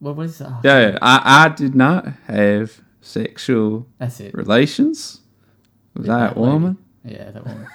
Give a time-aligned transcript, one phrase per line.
[0.00, 0.60] What was that?
[0.64, 4.34] Yeah, I, I did not have sexual That's it.
[4.34, 5.20] relations
[5.94, 6.50] with that lady.
[6.50, 6.78] woman.
[7.04, 7.66] Yeah, that woman.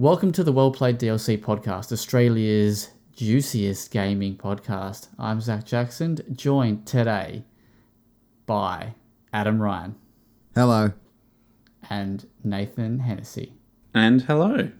[0.00, 5.08] Welcome to the Well Played DLC podcast, Australia's juiciest gaming podcast.
[5.18, 7.44] I'm Zach Jackson, joined today
[8.46, 8.94] by
[9.30, 9.96] Adam Ryan
[10.54, 10.92] Hello.
[11.90, 13.52] and Nathan Hennessy.
[13.92, 14.70] And hello.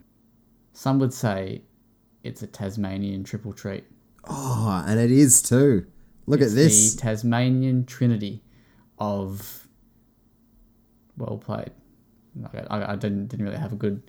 [0.72, 1.64] Some would say
[2.24, 3.84] it's a Tasmanian triple treat.
[4.24, 5.84] Oh, and it is too.
[6.24, 6.94] Look It's at this.
[6.94, 8.42] The Tasmanian trinity
[8.98, 9.68] of
[11.18, 11.72] well played.
[12.70, 14.02] I, I didn't didn't really have a good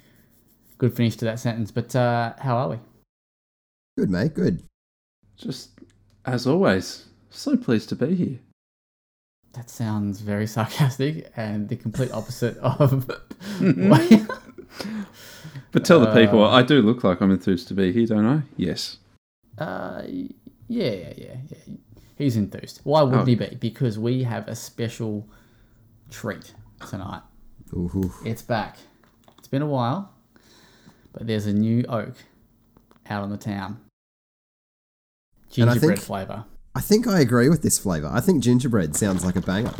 [0.82, 2.78] good finish to that sentence, but uh, how are we?
[4.00, 4.34] Good, mate.
[4.34, 4.64] Good.
[5.38, 5.70] Just
[6.26, 8.40] as always, so pleased to be here.
[9.54, 13.10] That sounds very sarcastic and the complete opposite of.
[15.74, 18.26] But tell the people, Uh, I do look like I'm enthused to be here, don't
[18.26, 18.42] I?
[18.58, 18.98] Yes.
[19.58, 20.28] uh, yeah,
[20.68, 21.76] yeah, yeah, yeah.
[22.18, 22.82] He's enthused.
[22.84, 23.26] Why wouldn't Oh.
[23.26, 23.56] he be?
[23.60, 25.28] Because we have a special
[26.10, 26.54] treat
[26.90, 27.22] tonight.
[27.74, 28.78] Ooh, It's back.
[29.38, 30.11] It's been a while,
[31.14, 32.16] but there's a new oak
[33.10, 33.80] out on the town.
[35.50, 36.46] Gingerbread think- flavour.
[36.74, 38.10] I think I agree with this flavour.
[38.12, 39.74] I think gingerbread sounds like a banger.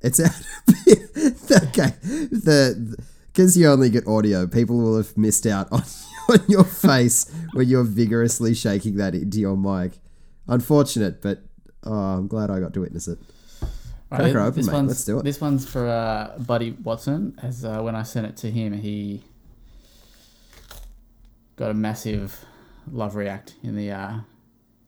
[0.00, 0.30] It's out.
[1.68, 1.92] okay.
[2.30, 2.96] The
[3.32, 5.82] because you only get audio, people will have missed out on,
[6.28, 9.98] on your face when you're vigorously shaking that into your mic.
[10.48, 11.42] Unfortunate, but
[11.84, 13.18] oh, I'm glad I got to witness it.
[14.18, 14.72] Crack her open, this mate.
[14.72, 15.24] one's, Let's do it.
[15.24, 17.38] This one's for uh, Buddy Watson.
[17.42, 19.22] As uh, when I sent it to him, he
[21.56, 22.44] got a massive
[22.90, 24.12] love react in the uh,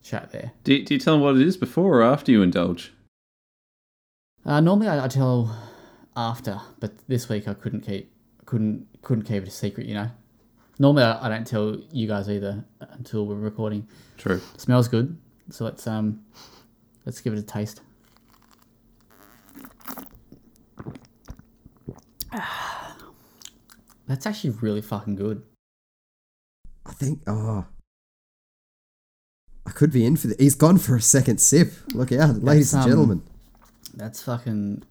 [0.02, 0.52] chat there.
[0.64, 2.92] Do, you- do you tell him what it is before or after you indulge?
[4.44, 5.56] Uh, normally I, I tell
[6.16, 8.10] after, but this week I couldn't keep
[8.44, 9.86] couldn't couldn't keep it a secret.
[9.86, 10.10] You know,
[10.80, 13.86] normally I, I don't tell you guys either until we're recording.
[14.18, 14.40] True.
[14.56, 15.16] smells good,
[15.50, 16.24] so let's um
[17.06, 17.82] let's give it a taste.
[24.06, 25.42] That's actually really fucking good.
[26.84, 27.22] I think.
[27.26, 27.66] Oh.
[29.66, 30.36] I could be in for the.
[30.38, 31.72] He's gone for a second sip.
[31.94, 33.22] Look out, ladies and um, gentlemen.
[33.94, 34.82] That's fucking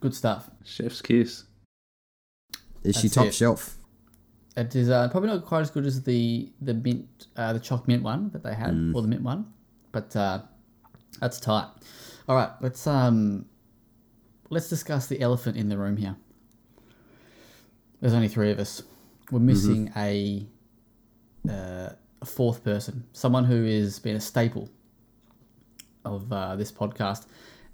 [0.00, 0.50] good stuff.
[0.64, 1.44] Chef's kiss.
[2.82, 3.34] Is she top it.
[3.34, 3.78] shelf?
[4.56, 7.86] It is uh, probably not quite as good as the the mint, uh, the chalk
[7.88, 9.46] mint one that they had, or the mint one,
[9.92, 10.40] but uh,
[11.20, 11.68] that's tight.
[12.28, 13.46] All right, let's um,
[14.50, 16.16] let's discuss the elephant in the room here.
[18.00, 18.82] There's only three of us.
[19.30, 20.46] We're missing a
[21.48, 21.90] uh,
[22.20, 24.68] a fourth person, someone who has been a staple
[26.04, 27.26] of uh, this podcast,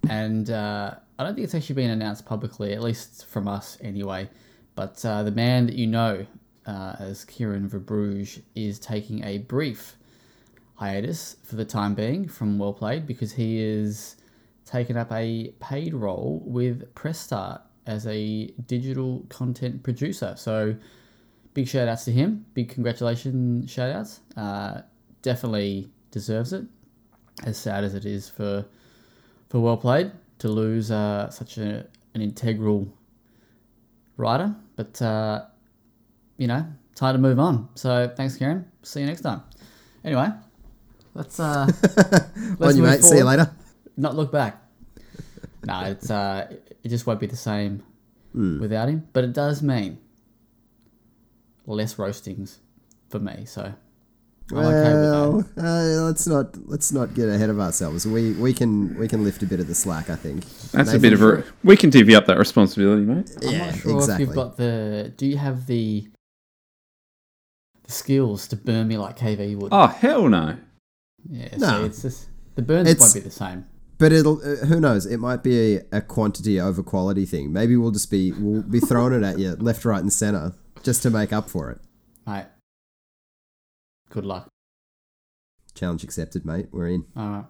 [0.09, 4.29] and uh, I don't think it's actually been announced publicly, at least from us anyway.
[4.75, 6.27] But uh, the man that you know
[6.67, 9.97] uh, as Kieran Verbrugge is taking a brief
[10.75, 14.17] hiatus for the time being from Well Played because he is
[14.67, 20.35] taken up a paid role with Press Start as a digital content producer.
[20.37, 20.77] So
[21.55, 22.45] big shout outs to him.
[22.53, 24.21] Big congratulations shout outs.
[24.37, 24.83] Uh,
[25.23, 26.65] definitely deserves it.
[27.45, 28.67] As sad as it is for
[29.49, 32.93] for Well Played to lose uh, such a, an integral
[34.17, 35.45] writer, but uh,
[36.39, 37.69] you know, time to move on.
[37.75, 38.65] So thanks, Karen.
[38.83, 39.43] See you next time.
[40.05, 40.29] Anyway,
[41.15, 41.67] let's uh,
[42.59, 43.05] let's you, mate.
[43.05, 43.51] See you later.
[43.97, 44.63] Not look back.
[45.65, 46.49] no, it's uh,
[46.83, 47.83] it just won't be the same
[48.33, 48.61] Hmm.
[48.61, 49.09] without him.
[49.13, 49.99] But it does mean
[51.67, 52.59] less roastings
[53.09, 53.45] for me.
[53.47, 53.73] So
[54.53, 55.55] I'm okay with that.
[55.57, 58.07] Well, uh, let's not let's not get ahead of ourselves.
[58.07, 60.11] We we can we can lift a bit of the slack.
[60.11, 60.45] I think.
[60.73, 61.45] That's a bit of a.
[61.65, 63.31] We can divvy up that responsibility, mate.
[63.43, 64.15] I'm Yeah, not sure exactly.
[64.25, 65.13] if you've got the.
[65.17, 66.07] Do you have the
[67.85, 69.69] the skills to burn me like KV would?
[69.73, 70.57] Oh, hell no.
[71.29, 71.67] yeah, no.
[71.67, 73.65] so it's just the burns It's- won't be the same.
[73.99, 75.07] But it'll uh, who knows?
[75.07, 77.53] It might be a, a quantity over quality thing.
[77.53, 81.03] Maybe we'll just be we'll be throwing it at you left, right, and center just
[81.03, 81.81] to make up for it.
[82.27, 82.47] Mate.
[84.11, 84.49] Good luck.
[85.75, 86.69] Challenge accepted, mate.
[86.73, 87.05] We're in.
[87.17, 87.45] All right.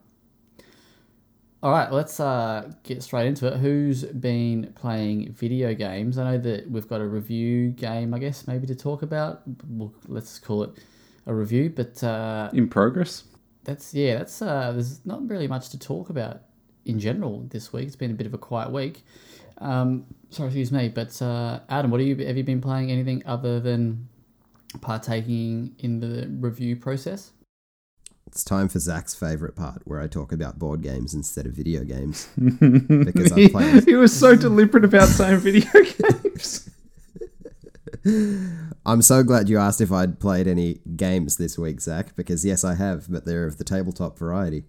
[1.63, 3.57] All right, let's uh, get straight into it.
[3.57, 6.19] Who's been playing video games?
[6.19, 9.43] I know that we've got a review game, I guess, maybe to talk about.
[9.67, 10.71] We'll, let's call it
[11.27, 13.25] a review, but uh, In progress.
[13.67, 16.43] That's yeah, that's uh, there's not really much to talk about
[16.87, 17.87] in general this week.
[17.87, 19.05] It's been a bit of a quiet week.
[19.59, 22.91] Um, sorry, excuse me, but uh, Adam, what have you have you been playing?
[22.91, 24.09] Anything other than
[24.81, 27.33] partaking in the review process?
[28.27, 31.85] It's time for Zach's favorite part, where I talk about board games instead of video
[31.85, 32.29] games.
[32.37, 33.83] because I'm playing.
[33.87, 36.71] he was so deliberate about saying video games.
[38.87, 42.63] I'm so glad you asked if I'd played any games this week, Zach, because yes,
[42.63, 44.65] I have, but they're of the tabletop variety.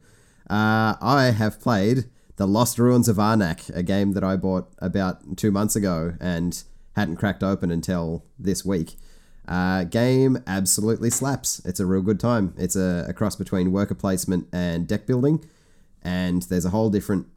[0.50, 2.06] Uh, I have played
[2.38, 6.64] The Lost Ruins of Arnak, a game that I bought about two months ago and
[6.96, 8.96] hadn't cracked open until this week.
[9.48, 11.62] Uh, game absolutely slaps.
[11.64, 12.56] It's a real good time.
[12.58, 15.46] It's a, a cross between worker placement and deck building,
[16.02, 17.28] and there's a whole different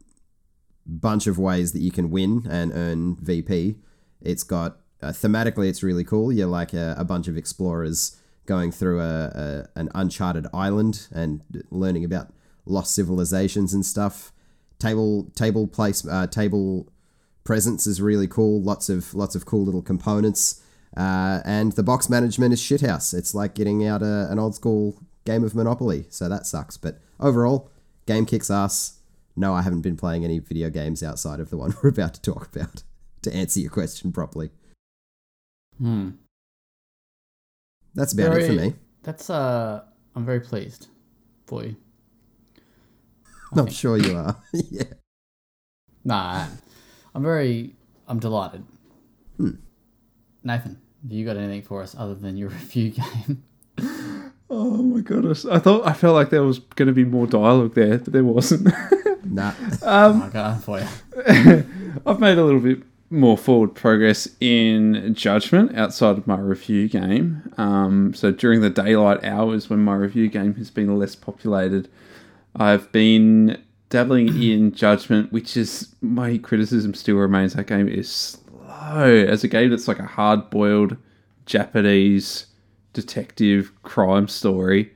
[0.85, 3.75] bunch of ways that you can win and earn VP.
[4.21, 6.31] It's got uh, thematically, it's really cool.
[6.31, 11.41] You're like a, a bunch of explorers going through a, a an uncharted island and
[11.69, 12.33] learning about
[12.65, 14.31] lost civilizations and stuff.
[14.79, 16.91] Table table place uh, table
[17.43, 18.61] presence is really cool.
[18.61, 20.61] Lots of lots of cool little components.
[20.95, 23.13] Uh, and the box management is shithouse.
[23.13, 26.75] It's like getting out a, an old school game of Monopoly, so that sucks.
[26.77, 27.69] But overall,
[28.05, 28.99] game kicks ass.
[29.35, 32.21] No, I haven't been playing any video games outside of the one we're about to
[32.21, 32.83] talk about.
[33.21, 34.49] To answer your question properly,
[35.81, 36.09] Hmm.
[37.95, 38.75] that's about it for me.
[39.01, 39.81] That's uh,
[40.15, 40.89] I'm very pleased
[41.47, 41.75] for you.
[43.53, 44.37] I'm sure you are.
[44.53, 44.83] yeah.
[46.03, 46.45] Nah,
[47.15, 47.75] I'm very,
[48.07, 48.63] I'm delighted.
[49.37, 49.55] Hmm.
[50.43, 53.43] Nathan, have you got anything for us other than your review game?
[54.49, 55.45] Oh my goodness!
[55.45, 58.23] I thought I felt like there was going to be more dialogue there, but there
[58.23, 58.73] wasn't.
[59.23, 59.53] Nah.
[59.83, 61.95] oh, I got it for you.
[62.05, 62.81] I've made a little bit
[63.11, 67.53] more forward progress in Judgment outside of my review game.
[67.57, 71.89] Um, so during the daylight hours when my review game has been less populated,
[72.55, 79.25] I've been dabbling in Judgment, which is my criticism still remains that game is slow.
[79.27, 80.97] As a game that's like a hard boiled
[81.45, 82.47] Japanese
[82.93, 84.91] detective crime story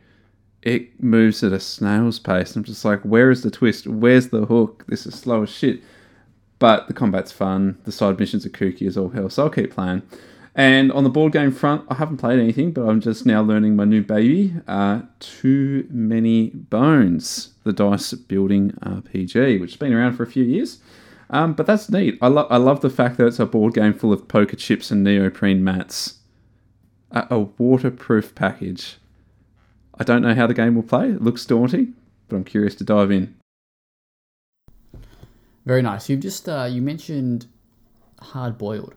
[0.66, 2.56] it moves at a snail's pace.
[2.56, 3.86] I'm just like, where is the twist?
[3.86, 4.84] Where's the hook?
[4.88, 5.80] This is slow as shit.
[6.58, 7.78] But the combat's fun.
[7.84, 10.04] The side missions are kooky as all hell, so I'll keep playing.
[10.56, 13.76] And on the board game front, I haven't played anything, but I'm just now learning
[13.76, 14.54] my new baby.
[14.68, 20.46] Uh, Too Many Bones, the dice building RPG, which has been around for a few
[20.46, 20.80] years.
[21.30, 22.18] Um, but that's neat.
[22.22, 24.92] I, lo- I love the fact that it's a board game full of poker chips
[24.92, 26.20] and neoprene mats.
[27.12, 28.96] A, a waterproof package.
[30.00, 31.10] I don't know how the game will play.
[31.10, 31.96] It looks daunting,
[32.30, 33.36] but I'm curious to dive in.
[35.66, 36.10] Very nice.
[36.10, 37.48] You've just uh, you mentioned
[38.20, 38.96] hard boiled.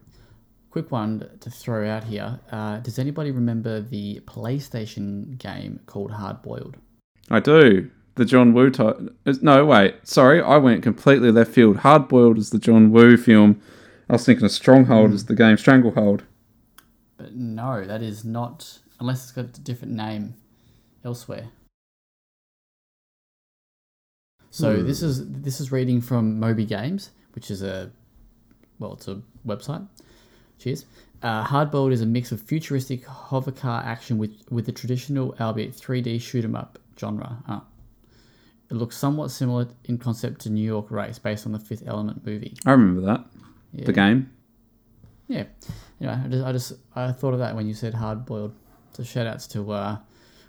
[0.70, 2.41] Quick one to throw out here.
[2.53, 6.76] Uh, does anybody remember the PlayStation game called Hard Boiled?
[7.31, 7.91] I do.
[8.17, 8.99] The John Woo type.
[9.41, 10.06] No, wait.
[10.06, 11.79] Sorry, I went completely left field.
[11.79, 13.61] Hard Boiled is the John Woo film.
[14.11, 16.25] I was thinking of Stronghold is the game Stranglehold.
[17.17, 18.79] But no, that is not.
[19.00, 20.35] Unless it's got a different name
[21.05, 21.49] elsewhere.
[24.50, 27.91] So this is this is reading from Moby Games, which is a
[28.79, 29.87] well, it's a website.
[30.59, 30.87] Cheers.
[31.23, 35.73] Uh, Hardboiled is a mix of futuristic hover car action with with the traditional, albeit
[35.73, 37.43] 3D shoot 'em up genre.
[37.49, 37.65] Ah.
[38.71, 42.25] It looks somewhat similar in concept to New York Race, based on the Fifth Element
[42.27, 42.55] movie.
[42.67, 43.25] I remember that.
[43.73, 43.85] Yeah.
[43.87, 44.31] The game.
[45.27, 45.44] Yeah.
[46.01, 48.55] Anyway, I just, I just I thought of that when you said hard boiled.
[48.93, 49.99] So shout outs to uh,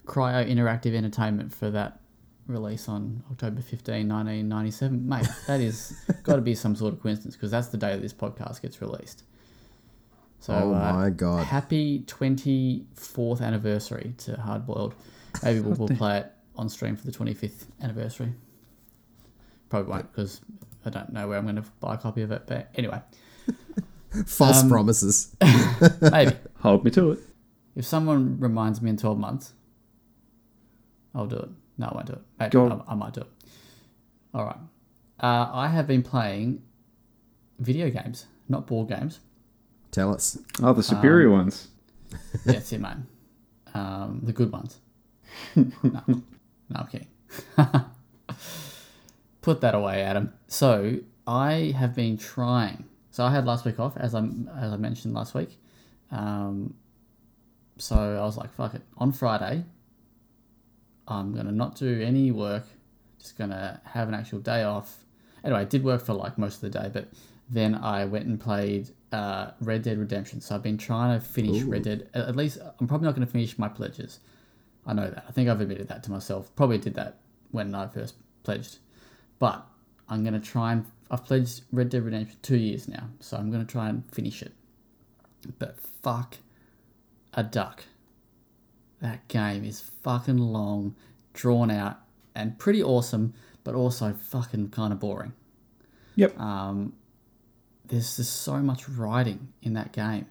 [0.05, 1.99] Cryo Interactive Entertainment for that
[2.49, 5.07] release on October 15, 1997.
[5.07, 8.01] Mate, that is got to be some sort of coincidence because that's the day that
[8.01, 9.23] this podcast gets released.
[10.39, 11.45] So, Oh uh, my God.
[11.45, 14.95] Happy 24th anniversary to Hard Boiled.
[15.43, 18.33] Maybe we'll, we'll play it on stream for the 25th anniversary.
[19.69, 20.41] Probably won't because
[20.85, 22.43] I don't know where I'm going to buy a copy of it.
[22.47, 23.01] But anyway,
[24.25, 25.35] False Um, promises.
[26.01, 26.35] maybe.
[26.61, 27.19] Hold me to it.
[27.75, 29.53] If someone reminds me in 12 months,
[31.13, 31.49] I'll do it.
[31.79, 32.21] No, I won't do it.
[32.39, 32.83] Maybe Go on.
[32.87, 33.27] I, I might do it.
[34.33, 34.57] All right.
[35.19, 36.61] Uh, I have been playing
[37.57, 39.21] video games, not board games.
[39.91, 40.37] Tell us.
[40.61, 41.69] Oh, the superior ones.
[42.11, 42.97] Yeah, That's it, mate.
[43.73, 44.77] Um, the good ones.
[45.55, 46.21] no, no,
[46.75, 47.07] I'm kidding.
[49.41, 50.33] Put that away, Adam.
[50.47, 52.83] So I have been trying.
[53.11, 54.19] So I had last week off, as I
[54.57, 55.57] as I mentioned last week.
[56.11, 56.73] Um,
[57.77, 58.81] so I was like, fuck it.
[58.97, 59.63] On Friday,
[61.09, 62.63] I'm gonna not do any work.
[63.19, 64.99] Just gonna have an actual day off.
[65.43, 67.09] Anyway, I did work for like most of the day, but
[67.49, 70.39] then I went and played uh, Red Dead Redemption.
[70.41, 72.09] So I've been trying to finish Red Dead.
[72.13, 74.19] At least I'm probably not going to finish my pledges.
[74.85, 75.25] I know that.
[75.27, 76.55] I think I've admitted that to myself.
[76.55, 77.17] Probably did that
[77.51, 78.77] when I first pledged,
[79.39, 79.65] but
[80.07, 83.37] I'm going to try and I've pledged Red Dead Redemption for two years now, so
[83.37, 84.53] I'm gonna try and finish it.
[85.57, 86.37] But fuck
[87.33, 87.83] a duck.
[89.01, 90.95] That game is fucking long,
[91.33, 91.99] drawn out,
[92.35, 95.33] and pretty awesome, but also fucking kind of boring.
[96.15, 96.37] Yep.
[96.39, 96.93] Um,
[97.85, 100.25] there's just so much writing in that game.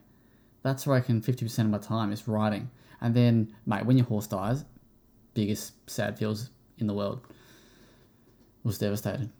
[0.62, 2.70] That's where I reckon 50% of my time is writing.
[3.00, 4.64] And then, mate, when your horse dies,
[5.34, 7.20] biggest sad feels in the world.
[8.64, 9.30] Was devastated.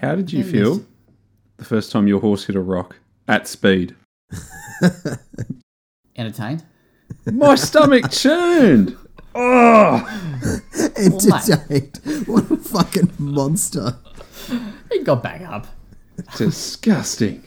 [0.00, 0.84] How did you Yeah, feel yes.
[1.56, 3.96] the first time your horse hit a rock at speed?
[6.16, 6.64] Entertained.
[7.32, 8.96] My stomach churned.
[9.34, 10.30] Oh,
[10.96, 12.00] Entertained.
[12.26, 13.96] what a fucking monster.
[14.92, 15.66] He got back up.
[16.36, 17.42] disgusting.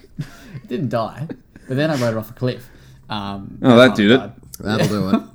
[0.62, 1.28] He didn't die.
[1.68, 2.70] But then I rode it off a cliff.
[3.10, 4.32] Um, Oh, that and did it.
[4.60, 5.22] That'll do it.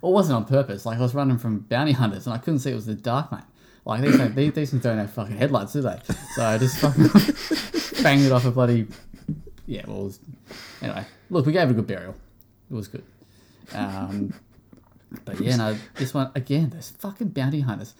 [0.00, 0.84] Well, it wasn't on purpose.
[0.84, 3.30] Like I was running from bounty hunters, and I couldn't see it was the dark
[3.30, 3.42] mate.
[3.84, 5.96] Like these don't- these, these things don't have fucking headlights, do they?
[6.34, 7.04] So I just fucking
[8.02, 8.88] banged it off a bloody.
[9.66, 10.20] Yeah, well, it was,
[10.80, 11.04] anyway.
[11.30, 12.16] Look, we gave it a good burial.
[12.68, 13.04] It was good.
[13.74, 14.34] Um,
[15.24, 16.70] but yeah, no, this one again.
[16.70, 17.94] Those fucking bounty hunters.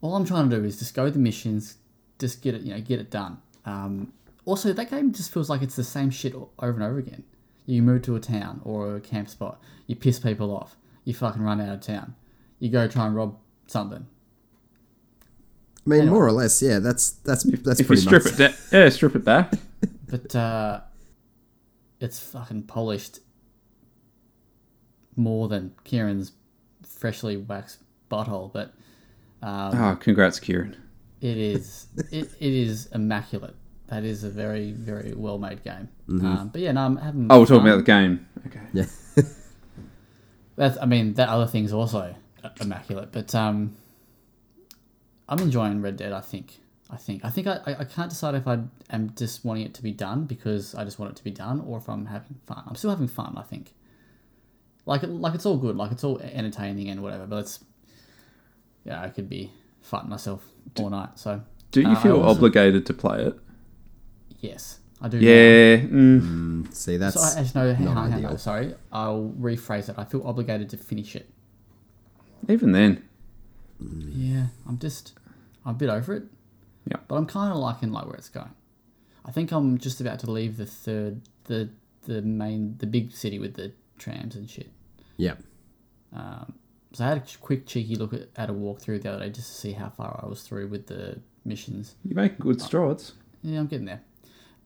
[0.00, 1.76] All I'm trying to do is just go the missions,
[2.18, 3.38] just get it, you know, get it done.
[3.64, 4.12] Um,
[4.44, 7.22] also, that game just feels like it's the same shit over and over again.
[7.66, 11.42] You move to a town or a camp spot, you piss people off, you fucking
[11.42, 12.16] run out of town,
[12.58, 14.06] you go try and rob something.
[15.84, 16.14] I mean, Anyway.
[16.14, 16.78] more or less, yeah.
[16.80, 18.32] That's that's that's if you pretty strip much.
[18.34, 19.52] it down, yeah, strip it back.
[20.08, 20.80] But uh,
[22.00, 23.20] it's fucking polished
[25.16, 26.32] more than Kieran's
[26.86, 27.78] freshly waxed
[28.10, 28.52] butthole.
[28.52, 28.72] But
[29.42, 30.76] um, Oh, congrats, Kieran.
[31.20, 33.54] it is it, it is immaculate.
[33.88, 35.88] That is a very very well made game.
[36.08, 37.26] Um, but yeah, no, I'm having.
[37.30, 37.68] Oh, we're talking fun.
[37.68, 38.26] about the game.
[38.46, 38.60] Okay.
[38.72, 38.84] Yeah.
[40.56, 42.14] That's, I mean, that other thing's also
[42.60, 43.74] immaculate, but um,
[45.28, 46.12] I'm enjoying Red Dead.
[46.12, 46.58] I think.
[46.90, 47.24] I think.
[47.24, 48.58] I think I, I, I can't decide if I
[48.90, 51.60] am just wanting it to be done because I just want it to be done,
[51.60, 52.62] or if I'm having fun.
[52.66, 53.34] I'm still having fun.
[53.36, 53.72] I think.
[54.86, 55.76] Like, like it's all good.
[55.76, 57.26] Like it's all entertaining and whatever.
[57.26, 57.64] But it's,
[58.84, 60.44] yeah, I could be fighting myself
[60.78, 61.18] all night.
[61.18, 63.38] So Do you Uh, feel also- obligated to play it?
[64.40, 65.18] yes, I do.
[65.18, 65.76] Yeah.
[65.86, 66.72] Mm.
[66.74, 68.74] See, that's So I actually no, hang not hang on, sorry.
[68.92, 69.94] I'll rephrase it.
[69.98, 71.28] I feel obligated to finish it.
[72.48, 73.02] Even then.
[73.80, 75.14] Yeah, I'm just
[75.64, 76.24] I'm a bit over it.
[76.86, 76.96] Yeah.
[77.08, 78.50] But I'm kind of liking like where it's going.
[79.24, 81.70] I think I'm just about to leave the third the
[82.06, 83.72] the main the big city with the
[84.02, 84.70] trams and shit.
[85.16, 85.34] yeah.
[86.12, 86.54] Um,
[86.92, 89.48] so I had a quick cheeky look at, at a walkthrough the other day just
[89.48, 91.94] to see how far I was through with the missions.
[92.04, 93.12] You make good strides.
[93.42, 94.02] Yeah, I'm getting there.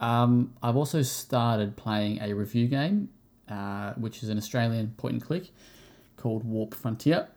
[0.01, 3.11] Um, I've also started playing a review game,
[3.49, 5.51] uh, which is an Australian point and click
[6.17, 7.29] called Warp Frontier.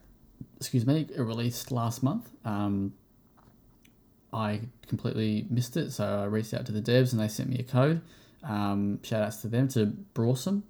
[0.58, 2.30] Excuse me, it released last month.
[2.44, 2.94] Um,
[4.34, 7.60] I completely missed it, so I reached out to the devs and they sent me
[7.60, 8.02] a code.
[8.44, 10.64] Um, shout outs to them, to Brawsome.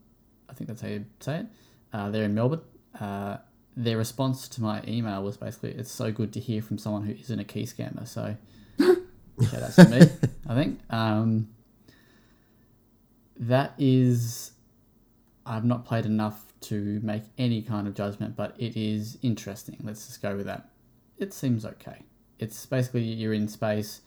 [0.49, 1.45] I think that's how you say it.
[1.93, 2.61] Uh, they're in Melbourne.
[2.99, 3.37] Uh,
[3.75, 7.13] their response to my email was basically, "It's so good to hear from someone who
[7.13, 8.35] isn't a key scammer." So,
[8.79, 10.29] outs to me.
[10.47, 11.49] I think um,
[13.37, 14.51] that is.
[15.45, 19.77] I've not played enough to make any kind of judgment, but it is interesting.
[19.83, 20.69] Let's just go with that.
[21.17, 22.03] It seems okay.
[22.37, 24.01] It's basically you're in space,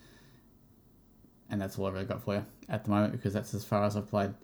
[1.50, 3.84] and that's all I've really got for you at the moment because that's as far
[3.84, 4.34] as I've played.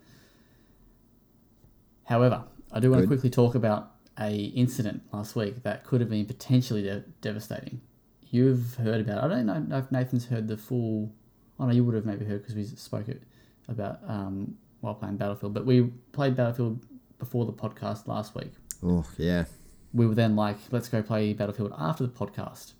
[2.08, 6.08] However, I do want to quickly talk about a incident last week that could have
[6.08, 7.82] been potentially de- devastating.
[8.30, 9.18] You've heard about.
[9.18, 9.24] It.
[9.24, 11.12] I don't know- if Nathan's heard the full.
[11.60, 13.22] Oh know you would have maybe heard because we spoke it
[13.68, 15.52] about um, while playing Battlefield.
[15.52, 16.80] But we played Battlefield
[17.18, 18.52] before the podcast last week.
[18.82, 19.44] Oh yeah.
[19.92, 22.72] We were then like, let's go play Battlefield after the podcast.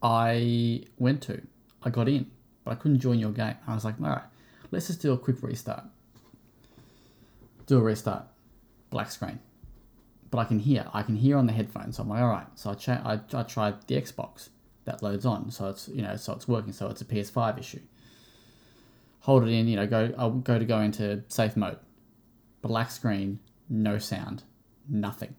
[0.00, 1.42] I went to,
[1.82, 2.30] I got in,
[2.64, 3.56] but I couldn't join your game.
[3.66, 4.22] I was like, all right,
[4.70, 5.84] let's just do a quick restart.
[7.66, 8.24] Do a restart,
[8.90, 9.40] black screen.
[10.30, 11.96] But I can hear, I can hear on the headphones.
[11.96, 12.46] So I'm like, all right.
[12.54, 14.48] So I, cha- I, I tried the Xbox
[14.84, 16.72] that loads on, so it's you know, so it's working.
[16.72, 17.80] So it's a PS5 issue.
[19.20, 20.12] Hold it in, you know, go.
[20.16, 21.78] I'll go to go into safe mode.
[22.62, 24.44] Black screen, no sound,
[24.88, 25.34] nothing.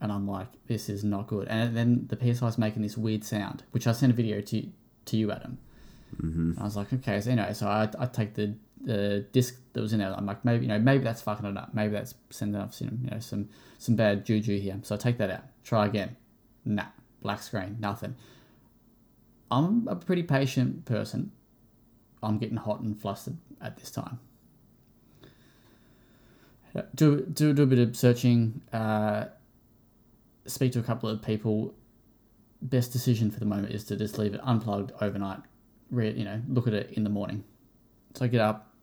[0.00, 1.48] And I'm like, this is not good.
[1.48, 4.66] And then the PS5 is making this weird sound, which I sent a video to
[5.06, 5.58] to you, Adam.
[6.20, 6.60] Mm-hmm.
[6.60, 8.54] I was like, okay, so anyway, so I, I take the
[8.84, 10.14] the disc that was in there.
[10.16, 11.74] I'm like, maybe you know, maybe that's fucking it up.
[11.74, 13.48] Maybe that's sending off some you know some
[13.78, 14.78] some bad juju here.
[14.82, 15.44] So I take that out.
[15.64, 16.16] Try again.
[16.64, 16.86] Nah,
[17.22, 18.14] black screen, nothing.
[19.50, 21.32] I'm a pretty patient person.
[22.22, 24.18] I'm getting hot and flustered at this time.
[26.94, 28.60] Do do do a bit of searching.
[28.72, 29.26] Uh,
[30.46, 31.74] speak to a couple of people.
[32.62, 35.40] Best decision for the moment is to just leave it unplugged overnight.
[35.90, 37.44] re- you know, look at it in the morning.
[38.14, 38.73] So I get up,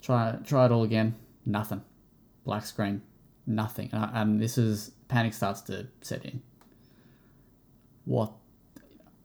[0.00, 1.14] try try it all again,
[1.44, 1.82] nothing,
[2.44, 3.02] black screen,
[3.46, 6.42] nothing, and, I, and this is panic starts to set in.
[8.04, 8.32] What?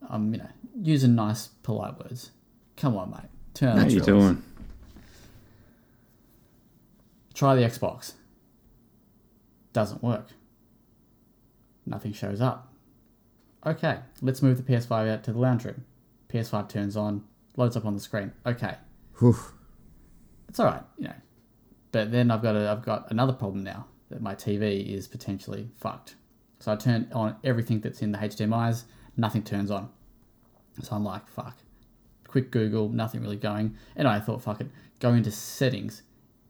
[0.10, 0.50] I'm you know
[0.82, 2.32] using nice polite words.
[2.77, 3.30] Come on, mate.
[3.53, 4.44] Turn on How you doing?
[7.34, 8.13] Try the Xbox.
[9.72, 10.27] Doesn't work.
[11.86, 12.72] Nothing shows up.
[13.65, 15.86] Okay, let's move the PS5 out to the lounge room.
[16.30, 17.24] PS5 turns on,
[17.56, 18.34] loads up on the screen.
[18.46, 18.75] Okay,
[19.20, 19.38] Whew.
[20.53, 21.15] It's all right, you know.
[21.91, 25.67] But then I've got a, I've got another problem now that my TV is potentially
[25.79, 26.13] fucked.
[26.60, 28.86] So I turn on everything that's in the HDMI's,
[29.17, 29.89] nothing turns on.
[30.83, 31.57] So I'm like, fuck.
[32.27, 33.75] Quick Google, nothing really going.
[33.95, 34.67] And I thought, fuck it,
[35.00, 36.03] go into settings,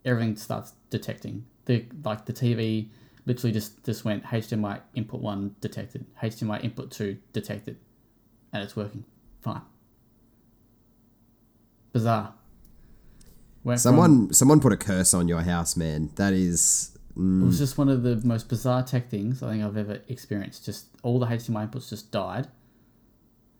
[0.04, 1.46] everything starts detecting.
[1.64, 2.90] The like the TV
[3.26, 7.78] literally just just went HDMI input one detected, HDMI input two detected,
[8.52, 9.06] and it's working
[9.42, 9.62] fine.
[11.94, 12.34] Bizarre.
[13.64, 16.10] Went from- Someone someone put a curse on your house, man.
[16.16, 17.58] That is It was mm.
[17.58, 20.66] just one of the most bizarre tech things I think I've ever experienced.
[20.66, 22.48] Just all the HDMI inputs just died,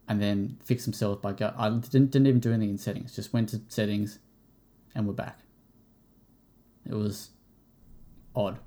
[0.08, 1.54] and then fixed themselves by go.
[1.58, 3.16] I didn't, didn't even do anything in settings.
[3.16, 4.20] Just went to settings,
[4.96, 5.40] and we're back.
[6.86, 7.30] It was
[8.36, 8.60] odd.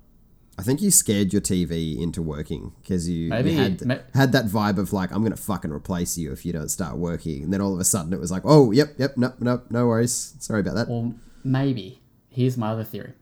[0.58, 4.78] I think you scared your TV into working because you, had ma- had that vibe
[4.78, 7.74] of like I'm gonna fucking replace you if you don't start working, and then all
[7.74, 10.74] of a sudden it was like, oh yep yep nope nope no worries, sorry about
[10.76, 10.88] that.
[10.88, 11.12] Or
[11.44, 12.00] maybe.
[12.30, 13.12] Here's my other theory: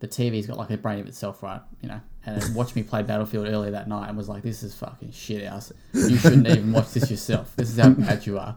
[0.00, 1.60] the TV's got like a brain of itself, right?
[1.80, 4.62] You know, and it watched me play Battlefield earlier that night and was like, "This
[4.62, 5.72] is fucking shit house.
[5.92, 7.54] You shouldn't even watch this yourself.
[7.56, 8.56] This is how bad you are."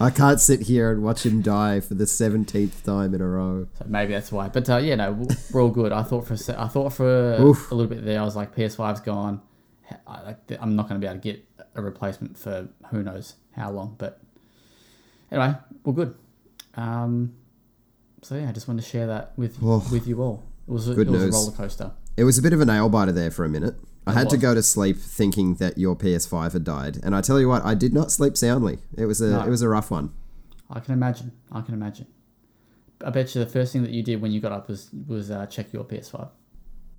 [0.00, 3.66] I can't sit here and watch him die for the seventeenth time in a row.
[3.78, 4.48] So maybe that's why.
[4.48, 5.92] But uh, yeah, no, we're all good.
[5.92, 7.70] I thought for a se- I thought for Oof.
[7.70, 9.40] a little bit there, I was like, PS5's gone.
[10.06, 11.44] I, like, I'm not going to be able to get
[11.74, 13.96] a replacement for who knows how long.
[13.98, 14.18] But
[15.30, 16.14] anyway, we're good.
[16.74, 17.34] Um,
[18.22, 19.86] so yeah, I just wanted to share that with Oh.
[19.92, 20.42] with you all.
[20.66, 21.92] It was a, Good it was a roller coaster.
[22.16, 23.74] It was a bit of a nail biter there for a minute.
[24.06, 24.42] I had to was.
[24.42, 27.74] go to sleep thinking that your PS5 had died, and I tell you what, I
[27.74, 28.78] did not sleep soundly.
[28.96, 29.40] It was a No.
[29.42, 30.12] it was a rough one.
[30.70, 31.32] I can imagine.
[31.50, 32.06] I can imagine.
[33.04, 35.30] I bet you the first thing that you did when you got up was was
[35.30, 36.28] uh, check your PS5.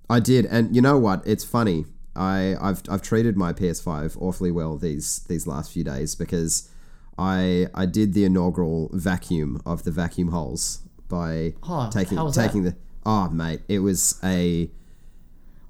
[0.10, 1.22] I did, and you know what?
[1.26, 1.86] It's funny.
[2.16, 6.70] I I've I've treated my PS5 awfully well these these last few days because
[7.18, 12.36] I I did the inaugural vacuum of the vacuum holes by Oh, taking how was
[12.36, 14.70] taking the oh mate, it was a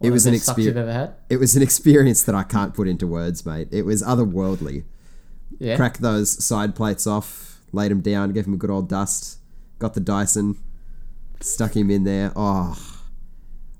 [0.01, 0.77] it was an you've experience.
[0.77, 1.15] ever had.
[1.29, 3.69] It was an experience that I can't put into words, mate.
[3.71, 4.83] It was otherworldly.
[5.59, 5.75] Yeah.
[5.77, 9.39] Cracked those side plates off, laid him down, gave him a good old dust,
[9.79, 10.57] got the Dyson,
[11.39, 12.33] stuck him in there.
[12.35, 12.77] Oh,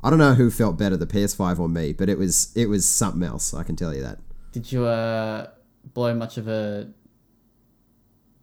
[0.03, 2.87] I don't know who felt better, the PS5 or me, but it was it was
[2.87, 3.53] something else.
[3.53, 4.19] I can tell you that.
[4.51, 5.47] Did you uh,
[5.93, 6.89] blow much of a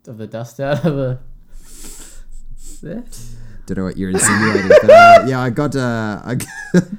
[0.07, 1.18] of the dust out of the
[2.83, 3.05] there?
[3.66, 6.37] Don't know what you're insinuating, but uh, yeah, I got uh, I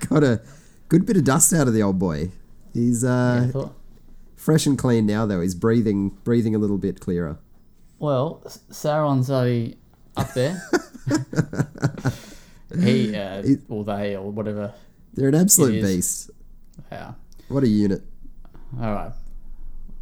[0.10, 0.42] got a
[0.88, 2.32] good bit of dust out of the old boy.
[2.74, 3.74] He's uh, thought.
[4.36, 5.42] fresh and clean now, though.
[5.42, 7.38] He's breathing breathing a little bit clearer.
[8.00, 9.78] Well, Sauron's already
[10.18, 10.62] up there.
[12.80, 14.74] he, uh, or they, or whatever.
[15.14, 16.32] They're an absolute beast.
[16.92, 17.14] Yeah.
[17.50, 18.04] What a unit!
[18.82, 19.12] All right.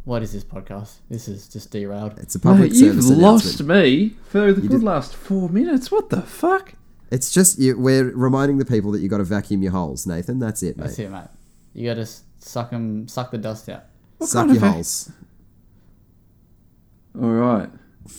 [0.04, 0.96] What is this podcast?
[1.08, 2.18] This is just derailed.
[2.18, 5.90] It's a public Mate, you've lost me for the good did- last four minutes.
[5.92, 6.74] What the fuck?
[7.10, 10.38] It's just you, we're reminding the people that you got to vacuum your holes, Nathan.
[10.38, 10.84] That's it, mate.
[10.86, 11.28] That's it, mate.
[11.74, 12.06] You got to
[12.38, 13.84] suck them, suck the dust out.
[14.18, 15.12] What Suck kind of your vac- holes.
[17.20, 17.68] All right.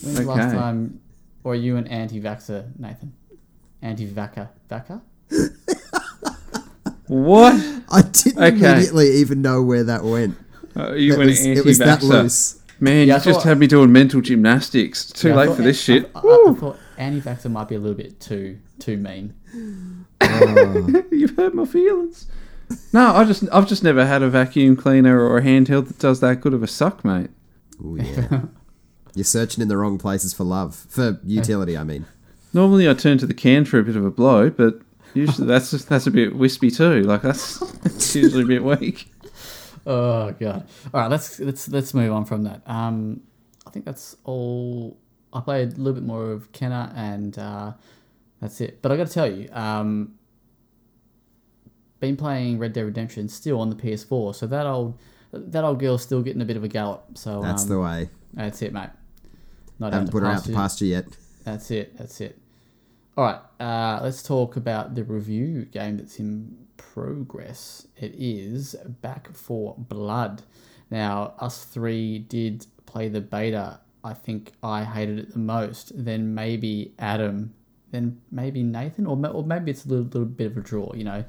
[0.02, 0.56] When's the last Okay.
[0.56, 1.00] time,
[1.42, 3.12] or are you an anti-vaxer, Nathan?
[3.82, 5.00] Anti-vaxxer, vaxxer?
[7.06, 7.54] What?
[7.92, 8.56] I didn't Okay.
[8.72, 10.36] immediately even know where that went.
[10.76, 12.60] Uh, you It went was, it was that loose.
[12.80, 15.06] Man, Yeah, I you just thought- had me doing mental gymnastics.
[15.12, 16.10] Too Yeah, late thought for this shit.
[16.14, 19.34] I, I, I thought anti-vaxxer might be a little bit too too mean.
[21.10, 22.26] You've hurt my feelings.
[22.92, 26.20] No, I just I've just never had a vacuum cleaner or a handheld that does
[26.20, 27.30] that good of a suck, mate.
[27.84, 28.42] Oh yeah.
[29.14, 31.76] You're searching in the wrong places for love, for utility.
[31.76, 32.06] I mean,
[32.52, 34.80] Normally I turn to the can for a bit of a blow, but
[35.12, 37.02] usually that's just, that's a bit wispy too.
[37.02, 39.08] Like that's, that's usually a bit weak.
[39.86, 40.66] Oh god.
[40.92, 42.62] All right, let's let's let's move on from that.
[42.66, 43.22] Um,
[43.66, 44.98] I think that's all.
[45.32, 47.72] I played a little bit more of Kena, and uh,
[48.40, 48.80] that's it.
[48.82, 50.14] But I got to tell you, um,
[52.00, 54.98] been playing Red Dead Redemption still on the PS4, so that old
[55.32, 57.18] that old girl's still getting a bit of a gallop.
[57.18, 58.10] So that's um, the way.
[58.32, 58.90] that's it, mate.
[59.78, 60.54] Not Haven't put her out to pasture.
[60.54, 61.04] pasture yet.
[61.44, 61.96] That's it.
[61.98, 62.38] That's it.
[63.16, 63.40] All right.
[63.60, 67.86] Uh, let's talk about the review game that's in progress.
[67.96, 70.42] It is Back 4 Blood.
[70.90, 76.34] Now, us three did play the beta I think I hated it the most, then
[76.34, 77.54] maybe Adam,
[77.90, 80.92] then maybe Nathan, or, or maybe it's a little, little bit of a draw.
[80.94, 81.24] You know,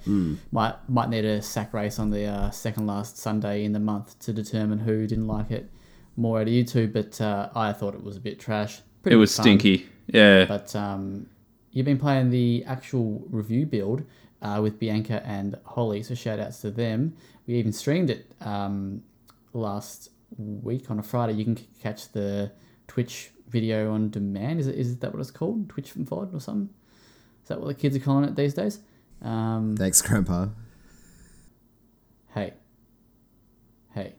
[0.51, 4.19] might might need a sack race on the uh, second last Sunday in the month
[4.19, 5.71] to determine who didn't like it
[6.17, 6.89] more out of you two.
[6.89, 8.81] But uh, I thought it was a bit trash.
[9.05, 9.43] It was fun.
[9.45, 9.87] stinky.
[10.07, 10.45] Yeah.
[10.45, 11.27] But um,
[11.71, 14.03] you've been playing the actual review build
[14.45, 17.15] uh, with Bianca and Holly, so shout outs to them.
[17.47, 19.01] We even streamed it um,
[19.53, 21.33] last week on a Friday.
[21.33, 22.51] You can catch the
[22.87, 24.59] Twitch video on demand.
[24.59, 25.69] Is it is that what it's called?
[25.69, 26.69] Twitch from VOD or something?
[27.41, 28.79] Is that what the kids are calling it these days?
[29.23, 30.49] Um, Thanks, Grandpa.
[32.35, 32.53] hey,
[33.95, 34.13] hey.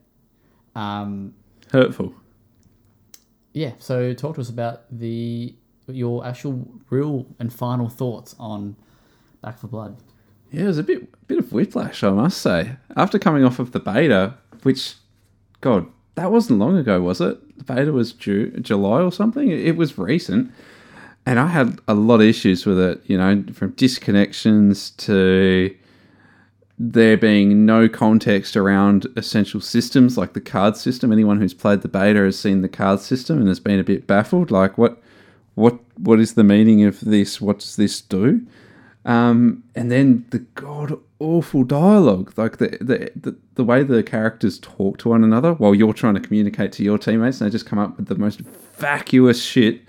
[0.75, 1.35] Um,
[1.71, 2.15] Hurtful.
[3.53, 5.55] yeah so talk to us about the
[5.89, 8.77] your actual real and final thoughts on
[9.43, 9.97] Back 4 Blood
[10.51, 12.77] Yeah, it was a bit bit of whiplash, I must say.
[12.97, 14.95] After coming off of the beta, which,
[15.61, 17.59] God, that wasn't long ago, was it?
[17.59, 19.51] The beta was Ju- July or something.
[19.51, 20.53] It was recent,
[21.25, 23.03] and I had a lot of issues with it.
[23.07, 25.75] You know, from disconnections to
[26.79, 31.11] there being no context around essential systems like the card system.
[31.11, 34.07] Anyone who's played the beta has seen the card system and has been a bit
[34.07, 34.51] baffled.
[34.51, 35.03] Like, what,
[35.55, 37.41] what, what is the meaning of this?
[37.41, 38.47] What does this do?
[39.07, 44.59] Um, and then the god awful dialogue, like the, the the the way the characters
[44.59, 47.67] talk to one another while you're trying to communicate to your teammates, and they just
[47.67, 49.83] come up with the most vacuous shit.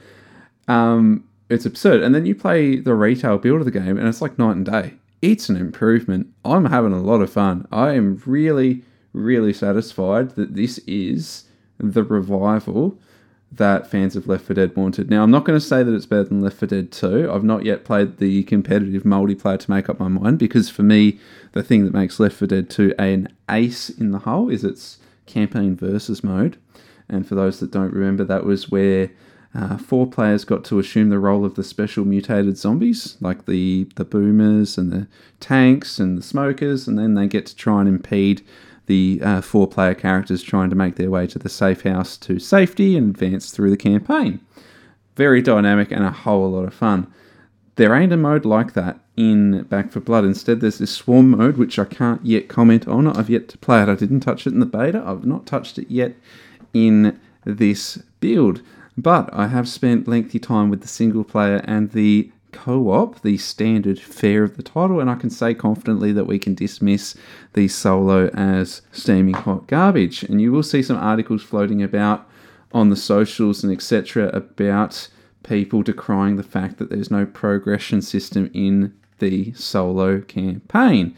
[0.68, 2.02] Um, it's absurd.
[2.04, 4.66] And then you play the retail build of the game, and it's like night and
[4.66, 4.94] day.
[5.22, 6.28] It's an improvement.
[6.46, 7.68] I'm having a lot of fun.
[7.72, 11.46] I am really, really satisfied that this is
[11.80, 13.00] the revival
[13.52, 15.10] that fans of Left 4 Dead wanted.
[15.10, 17.32] Now, I'm not going to say that it's better than Left 4 Dead 2.
[17.32, 21.20] I've not yet played the competitive multiplayer to make up my mind because for me,
[21.54, 24.98] the thing that makes Left 4 Dead 2 an ace in the hole is its
[25.26, 26.58] campaign versus mode.
[27.10, 29.12] And for those that don't remember, that was where
[29.56, 33.88] uh, four players got to assume the role of the special mutated zombies, like the,
[33.96, 35.08] the boomers and the
[35.40, 38.46] tanks and the smokers, and then they get to try and impede
[38.88, 42.40] the uh, four player characters trying to make their way to the safe house to
[42.40, 44.40] safety and advance through the campaign.
[45.16, 47.12] Very dynamic and a whole lot of fun.
[47.76, 50.26] There ain't a mode like that in Back 4 Blood.
[50.26, 53.08] Instead, there's this swarm mode, which I can't yet comment on.
[53.08, 53.90] I've yet to play it.
[53.90, 55.04] I didn't touch it in the beta.
[55.06, 56.16] I've not touched it yet
[56.74, 58.62] in this build.
[58.98, 63.38] But I have spent lengthy time with the single player and the co op, the
[63.38, 67.16] standard fare of the title, and I can say confidently that we can dismiss
[67.54, 70.24] the solo as steaming hot garbage.
[70.24, 72.28] And you will see some articles floating about
[72.72, 74.30] on the socials and etc.
[74.30, 75.08] about
[75.44, 81.16] people decrying the fact that there's no progression system in the solo campaign.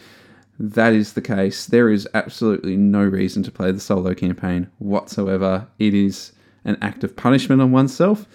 [0.60, 1.66] That is the case.
[1.66, 5.68] There is absolutely no reason to play the solo campaign whatsoever.
[5.80, 6.34] It is
[6.66, 8.28] an act of punishment on oneself.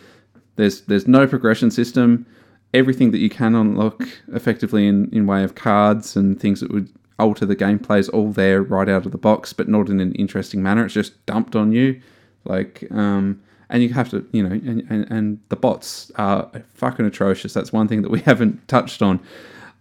[0.56, 2.26] There's there's no progression system.
[2.74, 6.90] Everything that you can unlock effectively in, in way of cards and things that would
[7.18, 10.12] alter the gameplay is all there right out of the box, but not in an
[10.14, 10.84] interesting manner.
[10.84, 12.00] It's just dumped on you.
[12.44, 17.06] Like um and you have to, you know, and, and, and the bots are fucking
[17.06, 17.54] atrocious.
[17.54, 19.20] That's one thing that we haven't touched on.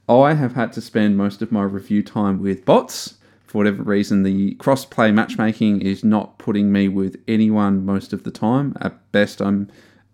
[0.07, 3.15] I have had to spend most of my review time with bots.
[3.45, 8.31] For whatever reason, the cross-play matchmaking is not putting me with anyone most of the
[8.31, 8.75] time.
[8.81, 9.69] At best, I'm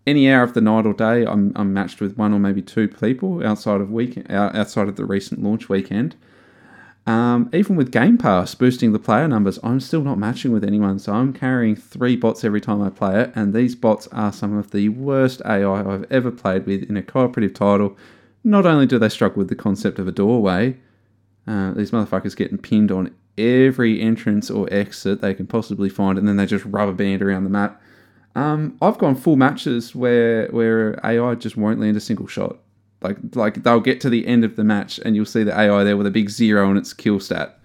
[0.08, 2.88] any hour of the night or day, I'm, I'm matched with one or maybe two
[2.88, 6.16] people outside of week outside of the recent launch weekend.
[7.06, 11.00] Um, even with Game Pass boosting the player numbers, I'm still not matching with anyone.
[11.00, 14.56] So I'm carrying three bots every time I play it, and these bots are some
[14.56, 17.98] of the worst AI I've ever played with in a cooperative title.
[18.44, 20.78] Not only do they struggle with the concept of a doorway,
[21.48, 26.28] uh, these motherfuckers getting pinned on every entrance or exit they can possibly find, and
[26.28, 27.82] then they just rubber band around the map.
[28.36, 32.58] Um, I've gone full matches where where AI just won't land a single shot.
[33.02, 35.84] Like like they'll get to the end of the match and you'll see the AI
[35.84, 37.60] there with a big zero on its kill stat.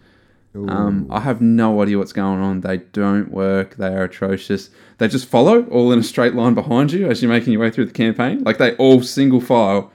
[0.55, 2.61] Um, I have no idea what's going on.
[2.61, 3.75] They don't work.
[3.75, 4.71] They are atrocious.
[4.99, 7.71] They just follow all in a straight line behind you as you're making your way
[7.71, 8.45] through the campaign.
[8.45, 9.91] Like they all single file.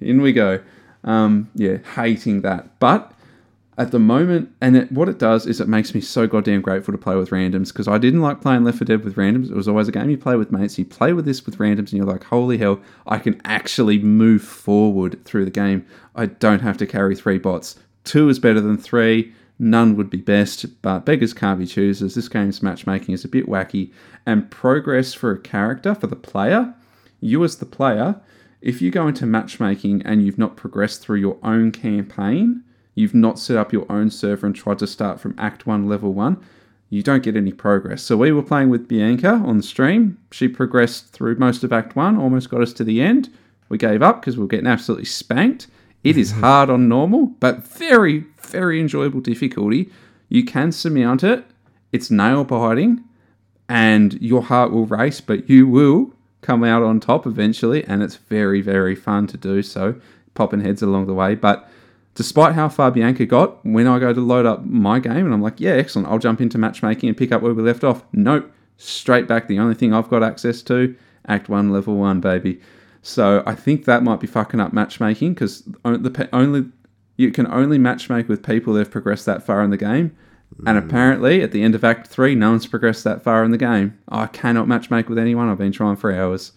[0.00, 0.60] In we go.
[1.04, 2.78] Um, yeah, hating that.
[2.80, 3.13] But
[3.76, 6.92] at the moment, and it, what it does is it makes me so goddamn grateful
[6.92, 9.50] to play with randoms because I didn't like playing Left 4 Dead with randoms.
[9.50, 10.78] It was always a game you play with mates.
[10.78, 14.42] You play with this with randoms, and you're like, holy hell, I can actually move
[14.42, 15.86] forward through the game.
[16.14, 17.76] I don't have to carry three bots.
[18.04, 19.32] Two is better than three.
[19.58, 22.14] None would be best, but beggars can't be choosers.
[22.14, 23.92] This game's matchmaking is a bit wacky,
[24.26, 26.74] and progress for a character, for the player,
[27.20, 28.20] you as the player,
[28.60, 32.63] if you go into matchmaking and you've not progressed through your own campaign,
[32.94, 36.12] you've not set up your own server and tried to start from Act 1, Level
[36.12, 36.42] 1,
[36.90, 38.02] you don't get any progress.
[38.02, 40.18] So we were playing with Bianca on the stream.
[40.30, 43.30] She progressed through most of Act 1, almost got us to the end.
[43.68, 45.66] We gave up because we were getting absolutely spanked.
[46.04, 49.90] It is hard on normal, but very, very enjoyable difficulty.
[50.28, 51.44] You can surmount it.
[51.90, 53.02] It's nail biting,
[53.68, 58.16] and your heart will race, but you will come out on top eventually, and it's
[58.16, 59.94] very, very fun to do so,
[60.34, 61.34] popping heads along the way.
[61.34, 61.68] But
[62.14, 65.42] despite how far Bianca got, when I go to load up my game and I'm
[65.42, 68.04] like, yeah, excellent, I'll jump into matchmaking and pick up where we left off.
[68.12, 69.48] Nope, straight back.
[69.48, 70.94] The only thing I've got access to,
[71.26, 72.60] Act 1, Level 1, baby.
[73.02, 76.66] So I think that might be fucking up matchmaking because the only
[77.16, 80.16] you can only matchmake with people that have progressed that far in the game.
[80.66, 83.58] And apparently, at the end of Act 3, no one's progressed that far in the
[83.58, 83.98] game.
[84.08, 85.48] I cannot matchmake with anyone.
[85.48, 86.52] I've been trying for hours.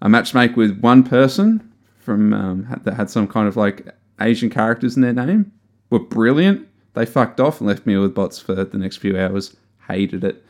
[0.00, 3.86] I matchmake with one person from um, that had some kind of like
[4.22, 5.52] Asian characters in their name.
[5.90, 6.68] Were brilliant.
[6.94, 9.56] They fucked off and left me with bots for the next few hours.
[9.88, 10.44] Hated it.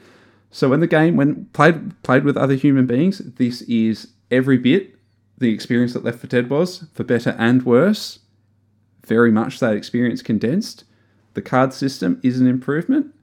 [0.51, 4.95] So when the game, when played played with other human beings, this is every bit
[5.39, 8.21] the experience that Left 4 Dead was, for better and worse.
[9.07, 10.85] Very much that experience condensed.
[11.35, 13.15] The card system is an improvement.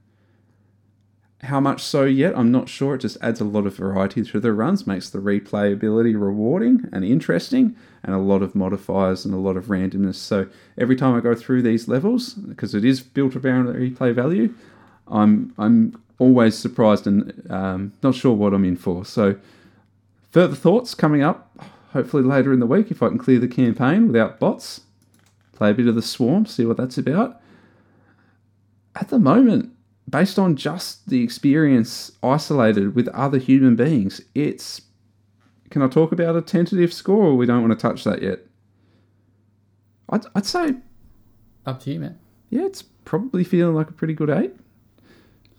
[1.42, 2.96] How much so yet, I'm not sure.
[2.96, 7.02] It just adds a lot of variety to the runs, makes the replayability rewarding and
[7.02, 10.16] interesting, and a lot of modifiers and a lot of randomness.
[10.16, 14.14] So every time I go through these levels, because it is built around the replay
[14.14, 14.52] value,
[15.08, 19.06] I'm I'm always surprised and um, not sure what I'm in for.
[19.06, 19.36] So
[20.30, 21.58] further thoughts coming up,
[21.92, 24.82] hopefully later in the week if I can clear the campaign without bots.
[25.54, 27.40] Play a bit of the swarm, see what that's about.
[28.94, 29.74] At the moment,
[30.10, 34.82] based on just the experience isolated with other human beings, it's.
[35.70, 38.40] Can I talk about a tentative score or we don't want to touch that yet?
[40.08, 40.74] I'd, I'd say.
[41.64, 42.18] Up to you, man.
[42.48, 44.52] Yeah, it's probably feeling like a pretty good eight.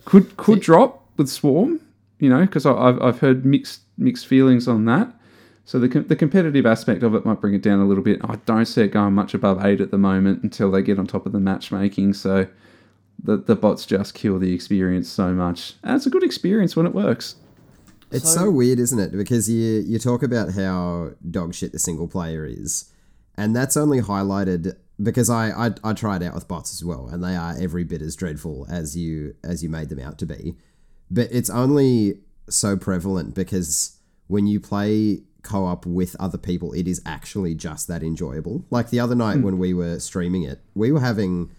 [0.03, 1.79] Could could See- drop with Swarm,
[2.19, 5.13] you know, because I've, I've heard mixed mixed feelings on that.
[5.63, 8.19] So the, com- the competitive aspect of it might bring it down a little bit.
[8.23, 11.07] I don't see it going much above eight at the moment until they get on
[11.07, 12.13] top of the matchmaking.
[12.13, 12.47] So
[13.23, 15.75] the the bots just kill the experience so much.
[15.83, 17.35] And it's a good experience when it works.
[18.11, 19.11] It's So- so, weird, isn't it?
[19.11, 22.85] Because you you talk about how dog shit the single player is,
[23.35, 27.23] and that's only highlighted because I, I I tried out with bots as well, and
[27.23, 30.55] they are every bit as dreadful as you as you made them out to be.
[31.09, 37.01] But it's only so prevalent because when you play co-op with other people, it is
[37.05, 38.65] actually just that enjoyable.
[38.69, 39.43] Like the other night hmm.
[39.43, 41.51] when we were streaming it, we were having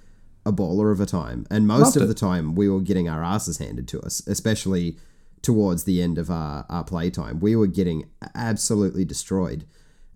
[0.45, 2.07] a baller of a time, and most Loved of it.
[2.07, 4.97] the time we were getting our asses handed to us, especially
[5.43, 7.41] towards the end of our, our playtime.
[7.41, 9.65] We were getting absolutely destroyed.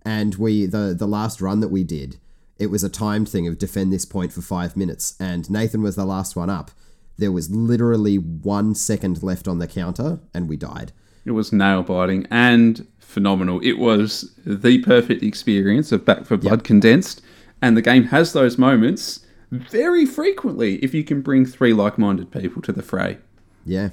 [0.03, 2.17] And we the the last run that we did,
[2.57, 5.95] it was a timed thing of defend this point for five minutes, and Nathan was
[5.95, 6.71] the last one up.
[7.17, 10.93] There was literally one second left on the counter, and we died.
[11.25, 13.59] It was nail biting and phenomenal.
[13.61, 17.21] It was the perfect experience of Back 4 Blood condensed,
[17.61, 22.31] and the game has those moments very frequently if you can bring three like minded
[22.31, 23.17] people to the fray.
[23.65, 23.89] Yeah.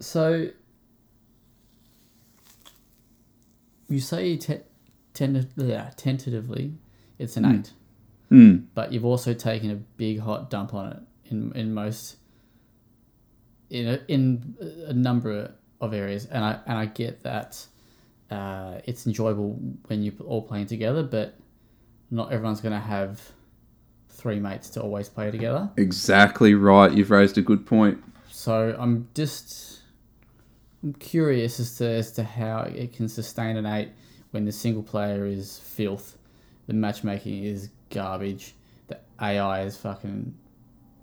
[0.00, 0.48] So
[3.88, 4.60] you say te-
[5.14, 6.74] tenta- yeah, tentatively
[7.18, 7.72] it's an eight,
[8.30, 8.64] Mm.
[8.74, 12.16] but you've also taken a big hot dump on it in in most
[13.70, 14.54] in a, in
[14.86, 17.64] a number of areas, and I and I get that
[18.30, 19.52] uh, it's enjoyable
[19.86, 21.36] when you're all playing together, but
[22.10, 23.20] not everyone's going to have
[24.24, 25.68] three mates to always play together.
[25.76, 26.90] Exactly right.
[26.90, 28.02] You've raised a good point.
[28.30, 29.82] So I'm just
[30.82, 33.90] I'm curious as to as to how it can sustain an eight
[34.30, 36.16] when the single player is filth,
[36.66, 38.54] the matchmaking is garbage,
[38.88, 40.34] the AI is fucking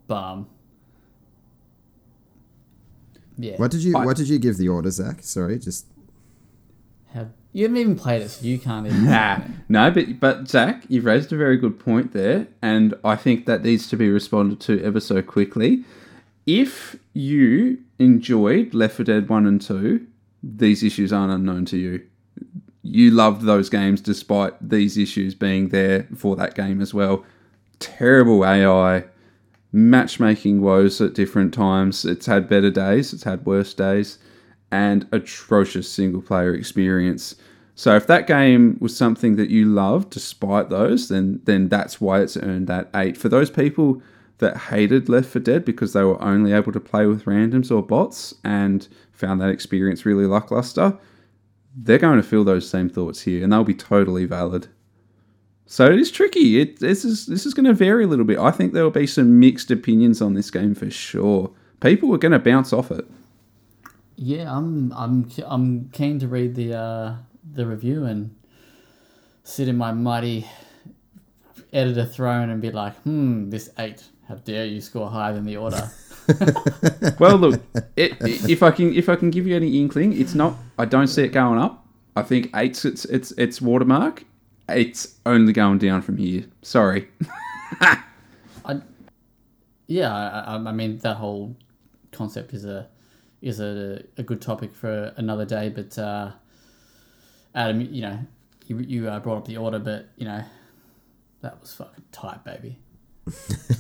[0.08, 0.50] bum.
[3.38, 3.58] Yeah.
[3.58, 5.22] What did you I- What did you give the order, Zach?
[5.22, 5.86] Sorry, just
[7.14, 9.06] How, you haven't even played it, so you can't even.
[9.06, 13.46] Nah, no, but but Zach, you've raised a very good point there, and I think
[13.46, 15.84] that needs to be responded to ever so quickly.
[16.46, 20.08] If you enjoyed Left 4 Dead One and Two,
[20.42, 22.06] these issues aren't unknown to you.
[22.84, 27.24] You loved those games despite these issues being there for that game as well.
[27.80, 29.04] Terrible AI,
[29.72, 32.06] matchmaking woes at different times.
[32.06, 34.18] It's had better days, it's had worse days,
[34.72, 37.36] and atrocious single player experience.
[37.76, 42.22] So if that game was something that you loved despite those, then then that's why
[42.22, 43.18] it's earned that eight.
[43.18, 44.02] For those people
[44.38, 47.84] that hated Left 4 Dead because they were only able to play with randoms or
[47.84, 50.98] bots and found that experience really lackluster,
[51.76, 54.68] they're going to feel those same thoughts here, and they'll be totally valid.
[55.68, 56.60] So it is tricky.
[56.60, 58.40] It this is this is going to vary a little bit.
[58.40, 61.52] I think there will be some mixed opinions on this game for sure.
[61.80, 63.08] people are going to bounce off it.
[64.24, 67.16] Yeah, I'm I'm I'm keen to read the uh,
[67.54, 68.36] the review and
[69.44, 70.46] sit in my mighty
[71.74, 74.04] editor throne and be like, hmm, this eight.
[74.28, 75.90] How dare you score higher than the order?
[77.20, 77.62] Well, look,
[77.98, 80.56] it, if I can if I can give you any inkling, it's not.
[80.78, 81.86] I don't see it going up.
[82.16, 84.24] I think eight's its its its watermark.
[84.70, 86.46] It's only going down from here.
[86.62, 87.10] Sorry.
[87.82, 88.82] I,
[89.88, 91.56] yeah, I, I, I mean that whole
[92.12, 92.88] concept is a
[93.42, 95.70] is a, a good topic for another day.
[95.70, 96.32] But uh,
[97.56, 98.20] Adam, you know,
[98.68, 100.44] you you uh, brought up the order, but you know,
[101.42, 102.78] that was fucking tight, baby.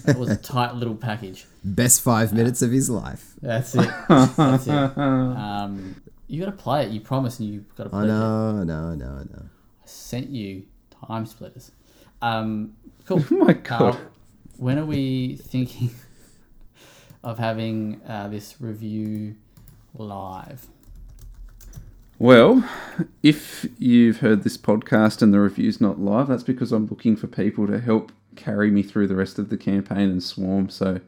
[0.05, 1.45] That was a tight little package.
[1.63, 3.33] Best five minutes of his life.
[3.41, 3.89] That's it.
[4.09, 4.97] That's it.
[4.97, 6.91] Um, you got to play it.
[6.91, 8.07] You promised, and you got to play I it.
[8.07, 9.43] know, I know, I know, I know.
[9.83, 10.63] I sent you
[11.03, 11.71] TimeSplitters.
[12.21, 13.23] Um, cool.
[13.31, 13.95] Oh my God.
[13.95, 13.97] Uh,
[14.57, 15.89] when are we thinking
[17.23, 19.35] of having uh, this review
[19.93, 20.67] live?
[22.19, 22.63] Well,
[23.23, 27.27] if you've heard this podcast and the review's not live, that's because I'm looking for
[27.27, 30.69] people to help carry me through the rest of the campaign and Swarm.
[30.69, 31.01] So,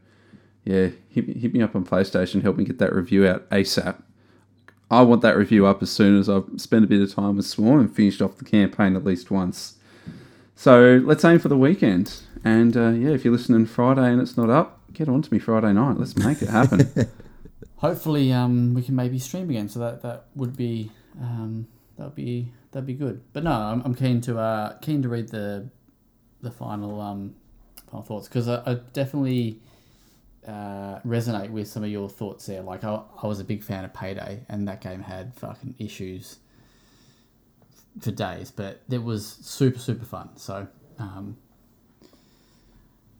[0.65, 4.01] yeah, hit, me- hit me up on PlayStation, help me get that review out ASAP.
[4.89, 7.45] I want that review up as soon as I've spent a bit of time with
[7.45, 9.75] Swarm and finished off the campaign at least once.
[10.55, 12.21] So let's aim for the weekend.
[12.43, 15.39] And uh, yeah, if you're listening Friday and it's not up, get on to me
[15.39, 15.97] Friday night.
[15.97, 16.91] Let's make it happen.
[17.83, 19.67] Hopefully, um, we can maybe stream again.
[19.67, 21.67] So that that would be um,
[21.97, 23.21] that would be that'd be good.
[23.33, 25.67] But no, I'm, I'm keen to uh, keen to read the
[26.41, 27.35] the final um,
[27.87, 29.59] final thoughts because I, I definitely
[30.47, 32.61] uh, resonate with some of your thoughts there.
[32.61, 36.37] Like I, I was a big fan of Payday, and that game had fucking issues
[37.99, 40.29] for days, but it was super super fun.
[40.37, 40.69] So
[40.99, 41.35] um,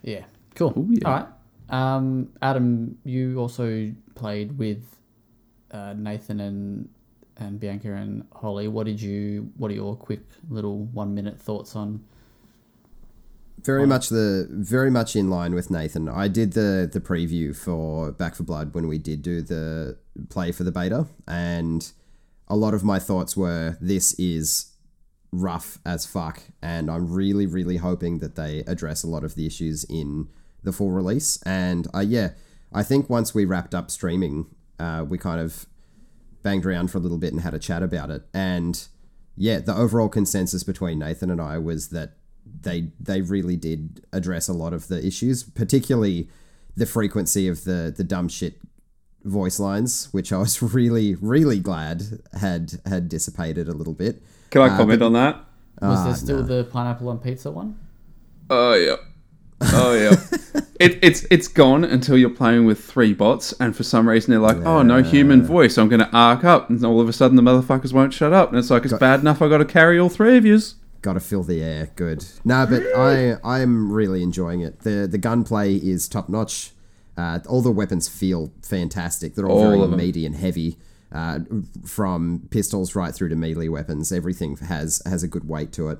[0.03, 0.23] yeah,
[0.55, 0.73] cool.
[0.77, 1.05] Ooh, yeah.
[1.05, 1.27] All right.
[1.69, 4.83] Um, Adam, you also played with
[5.71, 6.89] uh, Nathan and
[7.37, 8.67] and Bianca and Holly.
[8.67, 9.51] What did you?
[9.57, 12.03] What are your quick little one minute thoughts on?
[13.63, 16.09] Very much the very much in line with Nathan.
[16.09, 19.97] I did the the preview for Back 4 Blood when we did do the
[20.29, 21.91] play for the beta, and
[22.47, 24.71] a lot of my thoughts were this is
[25.31, 29.45] rough as fuck, and I'm really really hoping that they address a lot of the
[29.45, 30.27] issues in
[30.63, 31.41] the full release.
[31.43, 32.31] And uh, yeah,
[32.73, 34.47] I think once we wrapped up streaming,
[34.79, 35.65] uh, we kind of
[36.41, 38.23] banged around for a little bit and had a chat about it.
[38.33, 38.85] And
[39.35, 42.13] yeah, the overall consensus between Nathan and I was that
[42.61, 46.29] they they really did address a lot of the issues, particularly
[46.75, 48.59] the frequency of the the dumb shit
[49.23, 52.03] voice lines, which I was really really glad
[52.39, 54.21] had had dissipated a little bit.
[54.49, 55.35] Can I comment on that?
[55.81, 57.77] Was Ah, there still the pineapple on pizza one?
[58.49, 58.97] Oh yeah.
[59.61, 60.15] Oh yeah.
[60.79, 64.39] it, it's it's gone until you're playing with three bots, and for some reason they're
[64.39, 65.77] like, oh no human voice.
[65.77, 68.49] I'm going to arc up, and all of a sudden the motherfuckers won't shut up,
[68.49, 70.75] and it's like it's bad enough I got to carry all three of yous.
[71.01, 71.91] Got to fill the air.
[71.95, 72.25] Good.
[72.45, 74.79] No, but I I'm really enjoying it.
[74.79, 76.71] the The gunplay is top notch.
[77.15, 79.35] Uh, all the weapons feel fantastic.
[79.35, 80.77] They're all, All very meaty and heavy.
[81.11, 81.41] Uh,
[81.85, 85.99] from pistols right through to melee weapons, everything has has a good weight to it,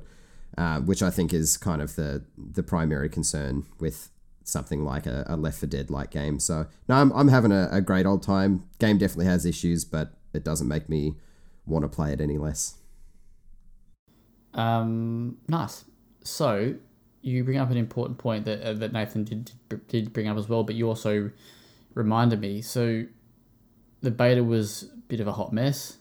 [0.57, 4.09] uh, which I think is kind of the the primary concern with
[4.43, 6.39] something like a, a Left 4 Dead like game.
[6.39, 8.63] So no, I'm I'm having a, a great old time.
[8.79, 11.15] Game definitely has issues, but it doesn't make me
[11.65, 12.75] want to play it any less.
[14.53, 15.85] Um, nice.
[16.23, 16.75] So
[17.21, 19.51] you bring up an important point that uh, that Nathan did
[19.87, 21.31] did bring up as well, but you also
[21.93, 22.61] reminded me.
[22.61, 23.05] So
[24.01, 25.97] the beta was a bit of a hot mess.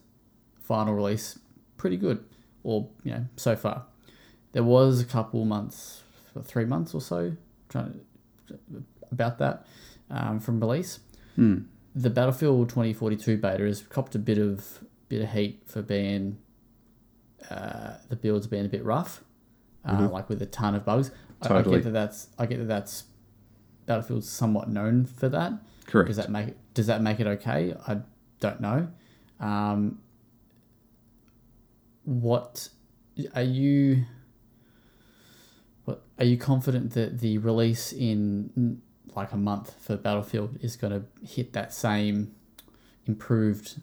[0.61, 1.39] Final release,
[1.77, 2.25] pretty good,
[2.63, 3.87] or you know, so far.
[4.53, 6.03] There was a couple months,
[6.45, 7.37] three months or so,
[7.69, 8.01] trying to,
[9.11, 9.67] about that
[10.11, 11.01] um, from release.
[11.95, 16.39] The Battlefield 2042 beta has copped a bit of bit of heat for being
[17.51, 19.23] uh, the builds being a bit rough,
[19.85, 21.11] uh, like with a ton of bugs.
[21.43, 23.05] I- I, get that that's I get that that's
[23.87, 25.53] Battlefield's somewhat known for that.
[25.87, 26.07] Correct.
[26.07, 27.75] Does that make it, does that make it okay?
[27.87, 27.99] I
[28.41, 28.89] don't know.
[29.41, 29.99] Um,
[32.05, 32.69] what
[33.35, 34.05] are you?
[35.85, 38.81] What are you confident that the release in
[39.15, 42.35] like a month for Battlefield is going to hit that same
[43.07, 43.81] improved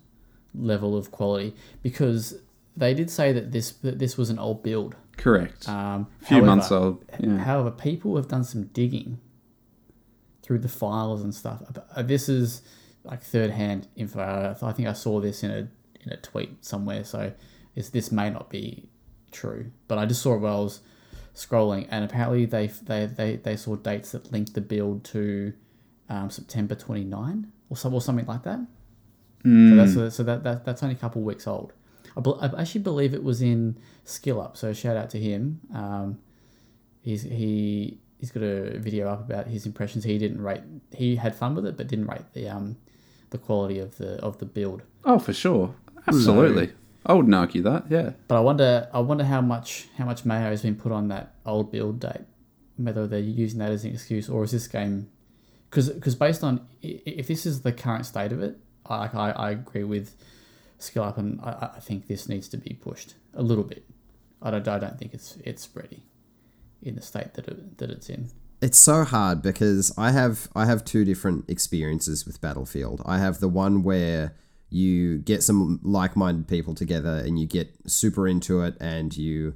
[0.53, 1.53] level of quality?
[1.83, 2.35] Because
[2.75, 4.95] they did say that this that this was an old build.
[5.17, 5.67] Correct.
[5.67, 7.03] Um, Few however- months old.
[7.19, 7.37] Yeah.
[7.39, 9.19] However, people have done some digging
[10.41, 11.61] through the files and stuff.
[11.95, 12.61] Uh, This is
[13.03, 14.55] like third hand info.
[14.61, 15.67] I think I saw this in a
[16.01, 17.03] in a tweet somewhere.
[17.03, 17.33] So
[17.75, 18.89] this may not be
[19.31, 20.79] true, but I just saw it while I was
[21.39, 25.53] scrolling, and apparently they they they, they saw dates that linked the build to
[26.09, 28.59] um, September 29, or some or something like that.
[29.45, 29.69] Mm.
[29.69, 31.73] So that's a, so that, that that's only a couple weeks old.
[32.17, 34.57] I, bel I actually believe it was in Skill Up.
[34.57, 35.61] So shout out to him.
[35.73, 36.19] Um,
[37.01, 40.03] he's he he's got a video up about his impressions.
[40.03, 40.63] He didn't rate.
[40.93, 42.77] He had fun with it, but didn't rate the um
[43.29, 44.81] the quality of the of the build.
[45.05, 45.73] Oh, for sure.
[46.07, 46.73] Absolutely.
[47.09, 47.85] I wouldn't argue that.
[47.89, 48.11] Yeah.
[48.27, 51.33] But I wonder I wonder how much how much mayo has been put on that
[51.45, 52.21] old build date.
[52.77, 55.09] Whether they're using that as an excuse or is this game
[55.69, 59.83] because based on if this is the current state of it, I I, I agree
[59.83, 60.15] with
[60.77, 63.85] Skill Up, and I, I think this needs to be pushed a little bit.
[64.41, 66.03] I don't I don't think it's it's ready
[66.81, 68.29] in the state that it, that it's in.
[68.61, 73.01] it's so hard because I have I have two different experiences with Battlefield.
[73.05, 74.35] I have the one where
[74.69, 79.55] you get some like-minded people together and you get super into it and you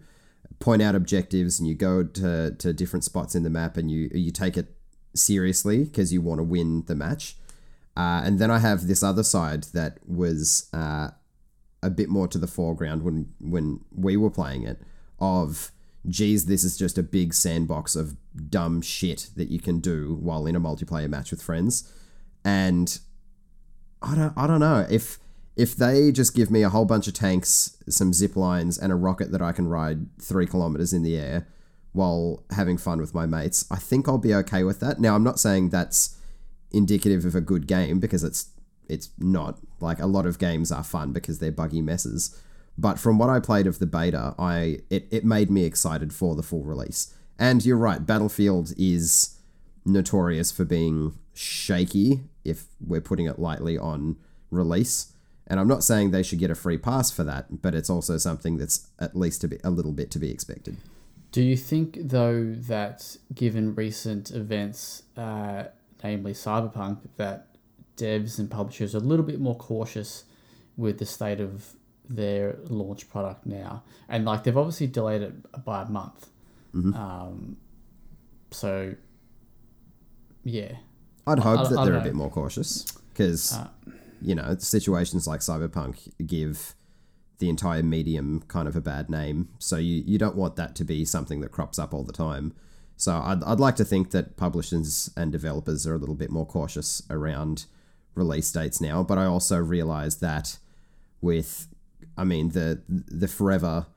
[0.60, 4.10] point out objectives and you go to, to different spots in the map and you
[4.14, 4.76] you take it
[5.14, 7.36] seriously because you want to win the match.
[7.96, 11.10] Uh, and then I have this other side that was uh,
[11.84, 14.82] a bit more to the foreground when when we were playing it
[15.20, 15.72] of
[16.10, 18.16] geez this is just a big sandbox of
[18.50, 21.92] dumb shit that you can do while in a multiplayer match with friends
[22.44, 23.00] and
[24.04, 24.86] I don't I don't know.
[24.90, 25.18] If
[25.56, 28.96] if they just give me a whole bunch of tanks some zip lines and a
[28.96, 31.48] rocket that I can ride 3 kilometers in the air
[31.92, 35.00] while having fun with my mates I think I'll be okay with that.
[35.00, 36.18] Now I'm not saying that's
[36.72, 38.50] indicative of a good game because it's
[38.90, 39.60] it's not.
[39.80, 42.40] Like a lot of games are fun because they're buggy messes.
[42.78, 46.36] But from what i played of the beta i it, it made me excited for
[46.36, 47.14] the full release.
[47.40, 49.38] And you're right battlefield is
[49.86, 54.18] notorious for being shaky if we're putting it lightly on
[54.52, 55.14] release.
[55.46, 58.18] And i'm not saying they should get a free pass for that but it's also
[58.18, 60.78] something that's at least to be a little bit to be expected.
[61.34, 65.64] Do you think though that given recent events, uh,
[66.04, 67.48] namely Cyberpunk, that
[67.98, 70.26] devs and publishers are a little bit more cautious
[70.78, 71.74] with the state of
[72.08, 76.28] their launch product now, and like they've obviously delayed it by a month.
[76.76, 77.58] Um,
[78.52, 78.96] so,
[80.44, 80.74] yeah,
[81.26, 83.68] I'd hope I- that I they're don't a bit more cautious because, Uh,
[84.22, 86.76] you know, situations like Cyberpunk give
[87.40, 89.50] the entire medium kind of a bad name.
[89.60, 92.54] So you, you don't want that to be something that crops up all the time.
[92.96, 96.46] So I'd, I'd like to think that publishers and developers are a little bit more
[96.46, 97.66] cautious around
[98.16, 99.04] release dates now.
[99.04, 100.58] But I also realize that
[101.22, 101.68] with,
[102.18, 103.88] I mean, the the forever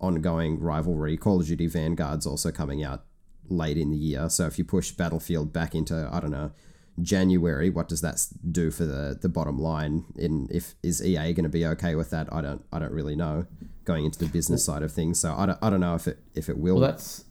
[0.00, 3.04] ongoing rivalry, Call of Duty Vanguard's also coming out
[3.48, 4.28] late in the year.
[4.30, 6.52] So if you push Battlefield back into, I don't know,
[7.00, 10.04] January, what does that do for the, the bottom line?
[10.16, 12.32] In if is EA going to be okay with that?
[12.32, 13.46] I don't I don't really know.
[13.84, 16.18] Going into the business side of things, so I don't, I don't know if it
[16.34, 16.76] if it will.
[16.76, 17.24] well, that's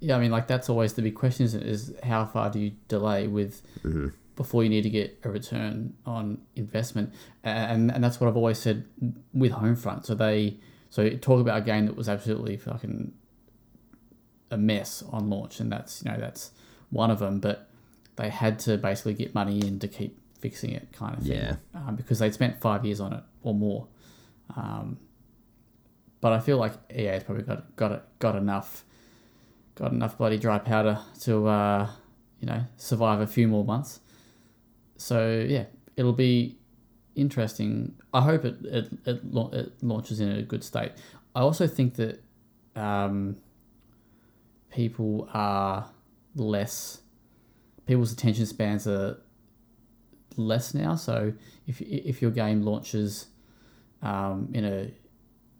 [0.00, 0.16] yeah.
[0.16, 3.28] I mean, like that's always the big question: is, is how far do you delay
[3.28, 4.08] with mm-hmm.
[4.34, 7.14] before you need to get a return on investment?
[7.44, 8.86] And and that's what I've always said
[9.32, 10.06] with Homefront.
[10.06, 10.58] So they
[10.90, 13.12] so talk about a game that was absolutely fucking
[14.50, 16.50] a mess on launch, and that's you know that's
[16.90, 17.38] one of them.
[17.40, 17.67] But
[18.18, 21.32] they had to basically get money in to keep fixing it, kind of thing.
[21.32, 21.56] Yeah.
[21.74, 23.86] Um, because they'd spent five years on it or more.
[24.56, 24.98] Um,
[26.20, 28.84] but I feel like EA's probably got got it, got enough
[29.76, 31.88] got enough bloody dry powder to uh,
[32.40, 34.00] you know survive a few more months.
[34.96, 35.66] So yeah,
[35.96, 36.58] it'll be
[37.14, 37.94] interesting.
[38.12, 39.20] I hope it it, it,
[39.52, 40.92] it launches in a good state.
[41.36, 42.20] I also think that
[42.74, 43.36] um,
[44.70, 45.88] people are
[46.34, 47.02] less
[47.88, 49.18] people's attention spans are
[50.36, 50.94] less now.
[50.94, 51.32] So
[51.66, 53.26] if if your game launches
[54.02, 54.90] um, in a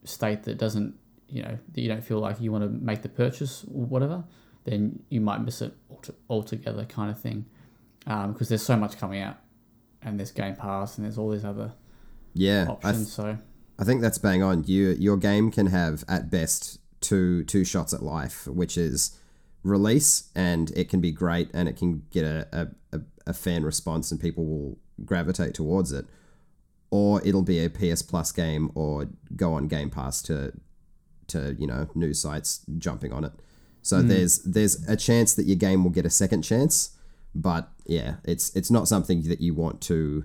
[0.05, 0.95] state that doesn't
[1.29, 4.23] you know that you don't feel like you want to make the purchase or whatever,
[4.65, 5.75] then you might miss it
[6.31, 7.47] altogether, kind of thing.
[8.05, 9.37] Because there's so much coming out,
[10.03, 11.73] and there's Game Pass, and there's all these other
[12.35, 12.99] yeah, I, options.
[12.99, 13.39] th- so
[13.79, 14.65] I think that's bang on.
[14.65, 19.18] You your game can have at best two two shots at life, which is
[19.63, 24.11] release and it can be great and it can get a, a, a, fan response
[24.11, 26.07] and people will gravitate towards it.
[26.91, 30.53] Or it'll be a PS Plus game or go on Game Pass to
[31.27, 33.33] to, you know, news sites jumping on it.
[33.83, 34.09] So hmm.
[34.09, 36.97] there's there's a chance that your game will get a second chance,
[37.35, 40.25] but yeah, it's it's not something that you want to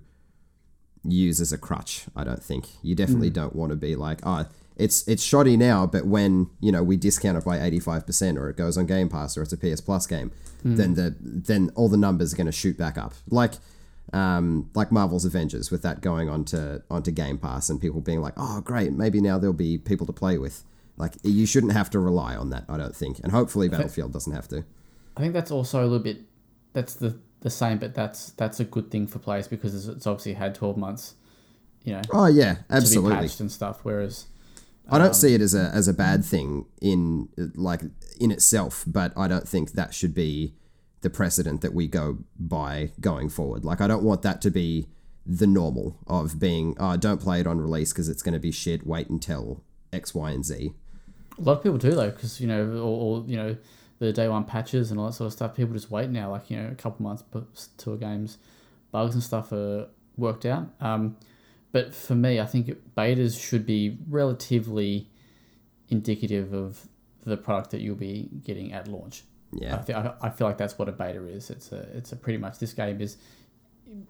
[1.03, 2.05] use as a crutch.
[2.15, 3.35] I don't think you definitely hmm.
[3.35, 4.45] don't want to be like, oh,
[4.75, 8.37] it's it's shoddy now, but when you know we discount it by eighty five percent,
[8.37, 10.31] or it goes on Game Pass, or it's a PS Plus game,
[10.63, 13.13] then the then all the numbers are going to shoot back up.
[13.29, 13.53] Like
[14.11, 18.33] um, like Marvel's Avengers, with that going onto onto Game Pass, and people being like,
[18.37, 20.63] oh, great, maybe now there'll be people to play with.
[20.97, 24.33] Like you shouldn't have to rely on that, I don't think, and hopefully Battlefield doesn't
[24.33, 24.63] have to.
[25.17, 26.21] I think that's also a little bit.
[26.73, 30.07] That's the the same, but that's that's a good thing for players because it's, it's
[30.07, 31.15] obviously had twelve months,
[31.83, 33.15] you know, Oh yeah, to be absolutely.
[33.15, 33.79] patched and stuff.
[33.83, 34.27] Whereas
[34.89, 37.81] I don't see it as a as a bad thing in like
[38.19, 40.55] in itself, but I don't think that should be
[41.01, 43.63] the precedent that we go by going forward.
[43.63, 44.87] Like I don't want that to be
[45.25, 48.51] the normal of being oh, don't play it on release because it's going to be
[48.51, 48.85] shit.
[48.85, 50.73] Wait until X, Y, and Z.
[51.37, 53.55] a lot of people do though, because you know, all, all you know,
[53.99, 55.55] the day one patches and all that sort of stuff.
[55.55, 57.23] People just wait now, like you know, a couple months
[57.77, 58.37] to a game's
[58.91, 60.67] bugs and stuff are worked out.
[60.81, 61.17] Um,
[61.73, 65.09] but for me, I think betas should be relatively
[65.89, 66.87] indicative of
[67.25, 69.23] the product that you'll be getting at launch.
[69.53, 71.49] I, Yeah, th- I I feel like that's what a beta is.
[71.49, 73.17] It's a it's a pretty much this game is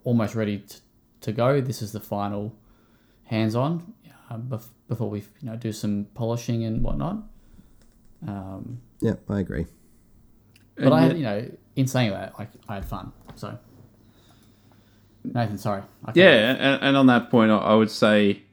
[0.04, 0.76] almost ready to,
[1.22, 1.60] to go.
[1.62, 2.54] This is the final
[3.24, 3.94] hands on
[4.30, 7.18] uh, bef- before we you know do some polishing and whatnot.
[8.28, 9.66] Um, yeah, I agree.
[10.76, 13.12] but And I yet- had you know in saying that like I had fun.
[13.36, 13.58] So
[15.24, 15.84] Nathan, sorry.
[16.06, 18.44] I Yeah, and, and on that point, I, I would say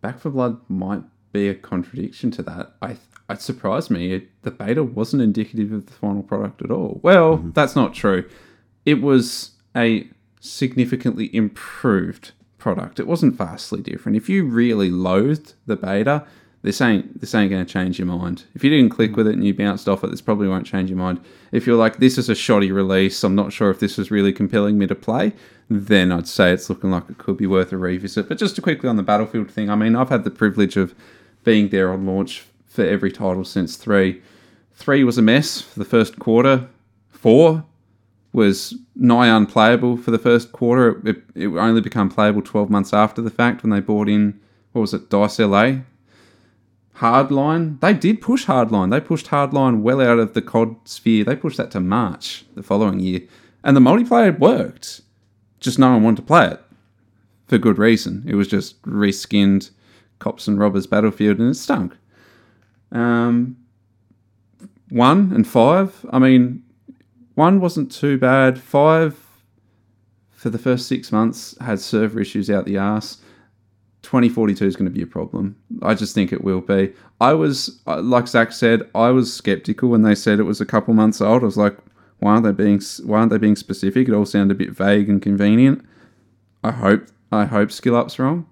[0.00, 1.02] Back 4 Blood might
[1.32, 2.74] be a contradiction to that.
[2.82, 2.96] I
[3.28, 4.12] it surprised me.
[4.12, 7.00] It, the beta wasn't indicative of the final product at all.
[7.02, 7.50] Well, mm-hmm.
[7.52, 8.28] that's not true.
[8.84, 10.08] It was a
[10.40, 12.98] significantly improved product.
[12.98, 14.16] It wasn't vastly different.
[14.16, 16.26] If you really loathed the beta,
[16.62, 18.44] this ain't this ain't going to change your mind.
[18.54, 20.90] If you didn't click with it and you bounced off it, this probably won't change
[20.90, 21.20] your mind.
[21.52, 24.32] If you're like, this is a shoddy release, I'm not sure if this is really
[24.32, 25.32] compelling me to play,
[25.70, 28.28] then I'd say it's looking like it could be worth a revisit.
[28.28, 30.94] But just to quickly on the Battlefield thing, I mean, I've had the privilege of
[31.44, 34.20] being there on launch for every title since three.
[34.74, 36.68] Three was a mess for the first quarter.
[37.08, 37.64] Four
[38.32, 41.00] was nigh unplayable for the first quarter.
[41.08, 44.40] It, it only became playable 12 months after the fact when they bought in,
[44.72, 45.78] what was it, Dice LA?
[47.00, 47.80] Hardline.
[47.80, 48.90] They did push Hardline.
[48.90, 51.24] They pushed Hardline well out of the COD sphere.
[51.24, 53.22] They pushed that to March the following year.
[53.64, 55.00] And the multiplayer worked.
[55.60, 56.60] Just no one wanted to play it
[57.46, 58.24] for good reason.
[58.26, 59.70] It was just reskinned
[60.20, 61.96] cops and robbers battlefield and it stunk.
[62.92, 63.56] Um,
[64.90, 66.62] one and five, I mean,
[67.34, 68.60] one wasn't too bad.
[68.60, 69.18] Five,
[70.30, 73.18] for the first six months, had server issues out the arse.
[74.02, 75.56] 2042 is going to be a problem.
[75.82, 76.92] I just think it will be.
[77.20, 80.66] I was, uh, like Zach said, I was skeptical when they said it was a
[80.66, 81.42] couple months old.
[81.42, 81.76] I was like,
[82.18, 84.08] why aren't they being, why aren't they being specific?
[84.08, 85.84] It all sounded a bit vague and convenient.
[86.64, 88.46] I hope, I hope Skill Up's wrong,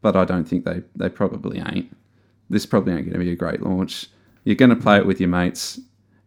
[0.00, 1.94] but I don't think they, they probably ain't.
[2.50, 4.08] This probably ain't going to be a great launch.
[4.44, 5.78] You're going to play it with your mates.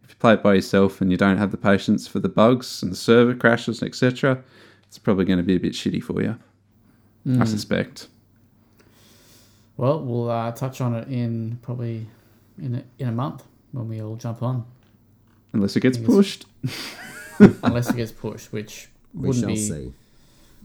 [0.02, 2.82] If you play it by yourself and you don't have the patience for the bugs
[2.82, 4.42] and the server crashes, etc.,
[4.86, 6.38] it's probably going to be a bit shitty for you.
[7.40, 8.08] I suspect.
[9.78, 12.06] Well, we'll uh, touch on it in probably
[12.60, 14.66] in a, in a month when we all jump on,
[15.52, 16.44] Unless it gets pushed.
[17.38, 19.92] unless it gets pushed, which We wouldn't shall be see.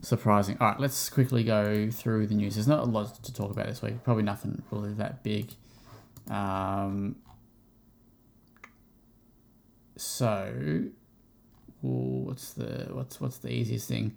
[0.02, 0.58] surprising.
[0.60, 2.56] All right, let's quickly go through the news.
[2.56, 4.04] There's not a lot to talk about this week.
[4.04, 5.52] Probably nothing really that big.
[6.30, 7.18] Um,
[9.96, 10.52] so,
[11.86, 14.16] ooh, what's the what's what's the easiest thing?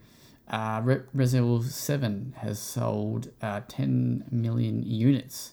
[0.48, 5.52] Uh, Re- Resident Evil Seven has sold uh, 10 million units.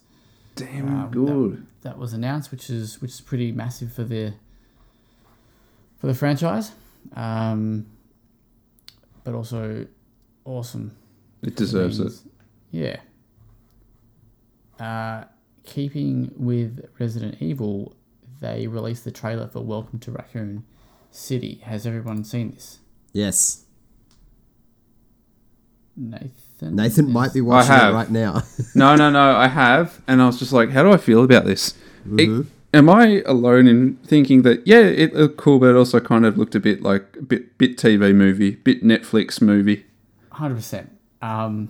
[0.55, 1.65] Damn Um, good.
[1.81, 4.33] That was announced, which is which is pretty massive for the
[5.97, 6.73] for the franchise,
[7.15, 7.87] um,
[9.23, 9.87] but also
[10.45, 10.91] awesome
[11.41, 12.13] It deserves it.
[12.71, 12.97] Yeah.
[14.79, 15.23] Uh,
[15.63, 17.95] keeping with Resident Evil,
[18.39, 20.65] they released the trailer for Welcome to Raccoon
[21.09, 21.61] City.
[21.63, 22.79] Has everyone seen this?
[23.11, 23.62] Yes,
[25.95, 26.75] Nathan.
[26.75, 27.93] Nathan is- might be watching it have.
[27.93, 28.43] right now.
[28.75, 29.35] No, no, no.
[29.35, 31.75] I have, and I was just like, how do I feel about this?
[32.17, 32.45] It- Mhm.
[32.73, 36.37] am I alone in thinking that yeah, it looked cool, but it also kind of
[36.37, 39.85] looked a bit like a bit bit TV movie, bit Netflix movie.
[40.31, 40.89] Hundred percent.
[41.21, 41.69] Um,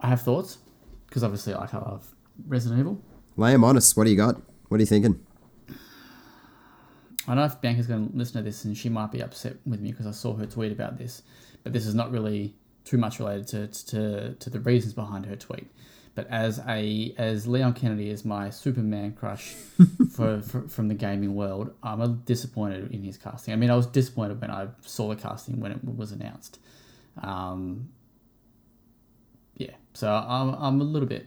[0.00, 0.58] I have thoughts
[1.08, 2.06] because obviously, like I love
[2.46, 3.00] Resident Evil.
[3.36, 3.96] Lay him honest.
[3.96, 4.40] What do you got?
[4.68, 5.18] What are you thinking?
[7.28, 9.56] I don't know if Bianca's going to listen to this and she might be upset
[9.66, 11.22] with me because I saw her tweet about this,
[11.66, 12.54] but this is not really
[12.84, 15.66] too much related to, to, to the reasons behind her tweet.
[16.14, 19.54] But as a as Leon Kennedy is my Superman crush
[20.12, 23.52] for, for from the gaming world, I'm a disappointed in his casting.
[23.52, 26.60] I mean, I was disappointed when I saw the casting when it was announced.
[27.20, 27.88] Um,
[29.56, 31.26] yeah, so I'm, I'm a little bit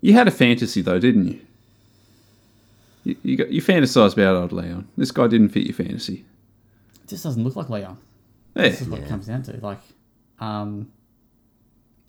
[0.00, 1.40] You had a fantasy though, didn't you?
[3.02, 4.86] You, you, got, you fantasized about old Leon.
[4.96, 6.24] This guy didn't fit your fantasy.
[7.02, 7.98] it just doesn't look like Leon.
[8.54, 8.62] Yeah.
[8.62, 9.56] This is what it comes down to.
[9.58, 9.80] Like,
[10.38, 10.92] um,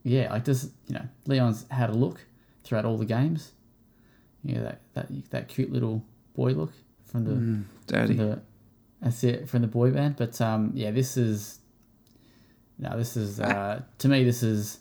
[0.04, 2.20] yeah, like does you know Leon's had a look
[2.64, 3.52] throughout all the games.
[4.44, 6.04] Yeah, that that that cute little
[6.36, 6.74] boy look
[7.06, 8.14] from the, from Daddy.
[8.16, 8.42] the
[9.02, 10.18] That's it from the boy band.
[10.18, 11.60] But um, yeah, this is
[12.78, 14.80] no, this is uh, to me this is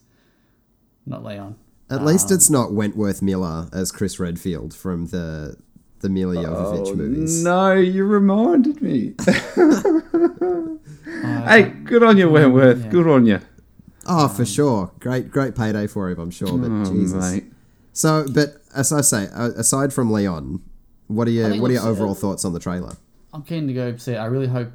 [1.06, 1.56] not Leon.
[1.90, 5.56] At least it's not Wentworth Miller as Chris Redfield from the
[6.00, 7.44] the Milla Jovovich movies.
[7.44, 9.14] No, you reminded me.
[11.05, 12.84] hey, good on you, Wentworth.
[12.84, 12.90] yeah.
[12.90, 13.40] Good on you.
[14.07, 14.90] Oh, for sure.
[15.00, 16.59] Great, great payday for him, I'm sure.
[16.59, 17.32] But Oh, Jesus.
[17.32, 17.44] mate.
[17.92, 20.61] So, but as I say, uh, aside from Leon,
[21.09, 22.94] what are your what are your looks, uh, overall thoughts on the trailer?
[23.32, 24.16] I'm keen to go see it.
[24.16, 24.72] I really hope.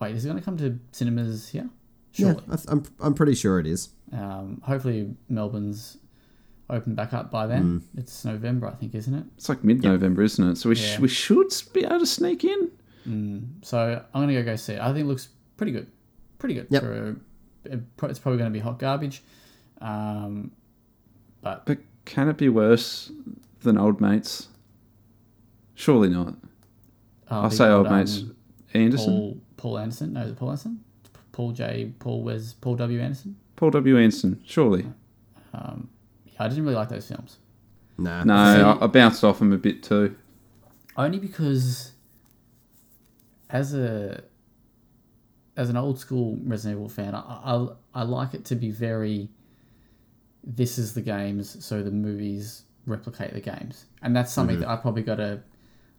[0.00, 1.68] Wait, is it going to come to cinemas here?
[2.14, 2.44] Yeah, Surely.
[2.50, 3.90] I th- I'm I'm pretty sure it is.
[4.12, 5.96] Um, hopefully Melbourne's
[6.70, 7.80] open back up by then.
[7.80, 7.98] Mm.
[8.00, 9.24] It's November, I think, isn't it?
[9.36, 10.56] It's like mid-November, isn't it?
[10.56, 12.70] So we, sh- we should be able to sneak in.
[13.08, 13.46] Mm.
[13.62, 14.80] So I'm gonna go go see it.
[14.80, 15.86] I think it looks pretty good.
[16.38, 16.66] Pretty good.
[16.70, 16.82] Yep.
[16.82, 17.16] For
[17.64, 19.22] it it's probably going to be hot garbage.
[19.80, 20.50] Um,
[21.40, 23.10] but But can it be worse
[23.62, 24.48] than Old Mates?
[25.74, 26.34] Surely not.
[27.30, 28.24] uh, I'll say Old um, Mates.
[28.74, 29.14] Anderson?
[29.14, 30.12] Paul Paul Anderson.
[30.14, 30.84] No, is it Paul Anderson?
[31.32, 31.92] Paul J.
[31.98, 32.52] Paul Wes.
[32.52, 33.00] Paul W.
[33.00, 33.36] Anderson.
[33.56, 33.98] Paul W.
[33.98, 34.86] Anderson, surely.
[35.54, 35.88] Um,
[36.26, 37.38] yeah, I didn't really like those films.
[37.98, 38.24] Nah.
[38.24, 38.34] No,
[38.80, 40.16] I, I bounced off them a bit too.
[40.96, 41.91] Only because,
[43.52, 44.24] as a
[45.56, 49.28] as an old school Resident Evil fan, I, I I like it to be very.
[50.44, 54.74] This is the games, so the movies replicate the games, and that's something that I
[54.76, 55.40] probably got to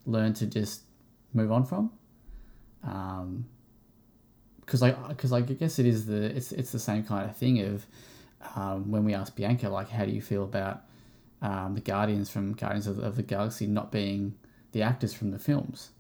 [0.06, 0.82] learn to just
[1.34, 1.92] move on from.
[2.84, 3.46] Um,
[4.60, 7.62] because I because I guess it is the it's it's the same kind of thing
[7.62, 7.86] of
[8.56, 10.84] um, when we asked Bianca like how do you feel about
[11.42, 14.36] um, the Guardians from Guardians of, of the Galaxy not being
[14.72, 15.92] the actors from the films.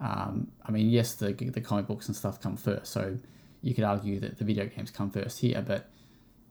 [0.00, 3.16] Um, I mean, yes, the the comic books and stuff come first, so
[3.62, 5.62] you could argue that the video games come first here.
[5.66, 5.88] But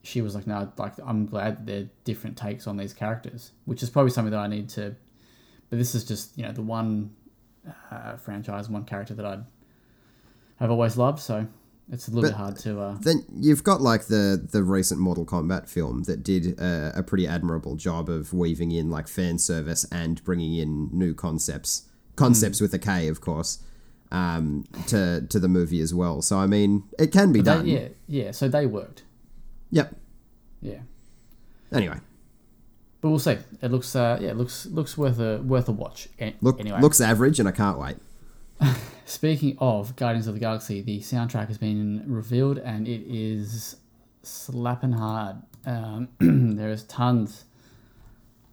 [0.04, 3.82] she was like, "No, like I'm glad that they're different takes on these characters," which
[3.84, 4.96] is probably something that I need to.
[5.70, 7.12] But this is just you know the one
[7.92, 9.44] uh, franchise, one character that I'd
[10.58, 11.48] have always loved, so
[11.92, 12.80] it's a little But- bit hard to.
[12.82, 17.04] Uh, Then you've got like the the recent Mortal Kombat film that did a, a
[17.04, 21.84] pretty admirable job of weaving in like fan service and bringing in new concepts,
[22.18, 23.60] concepts with a K, of course,
[24.12, 26.22] um, to to the movie as well.
[26.22, 27.66] So I mean, it can be they, done.
[27.66, 28.32] yeah, yeah.
[28.32, 29.04] So they worked.
[29.72, 29.96] Yep.
[30.62, 30.80] Yeah.
[31.72, 32.00] Anyway,
[33.02, 33.38] But we'll see.
[33.62, 36.10] It looks, uh, yeah, it looks looks worth a worth a watch.
[36.42, 37.98] Look anyway, looks average, and I can't wait.
[39.06, 43.78] speaking of Guardians of the Galaxy, the soundtrack has been revealed and it is
[44.24, 45.38] slapping hard.
[45.66, 47.46] Um, there is tons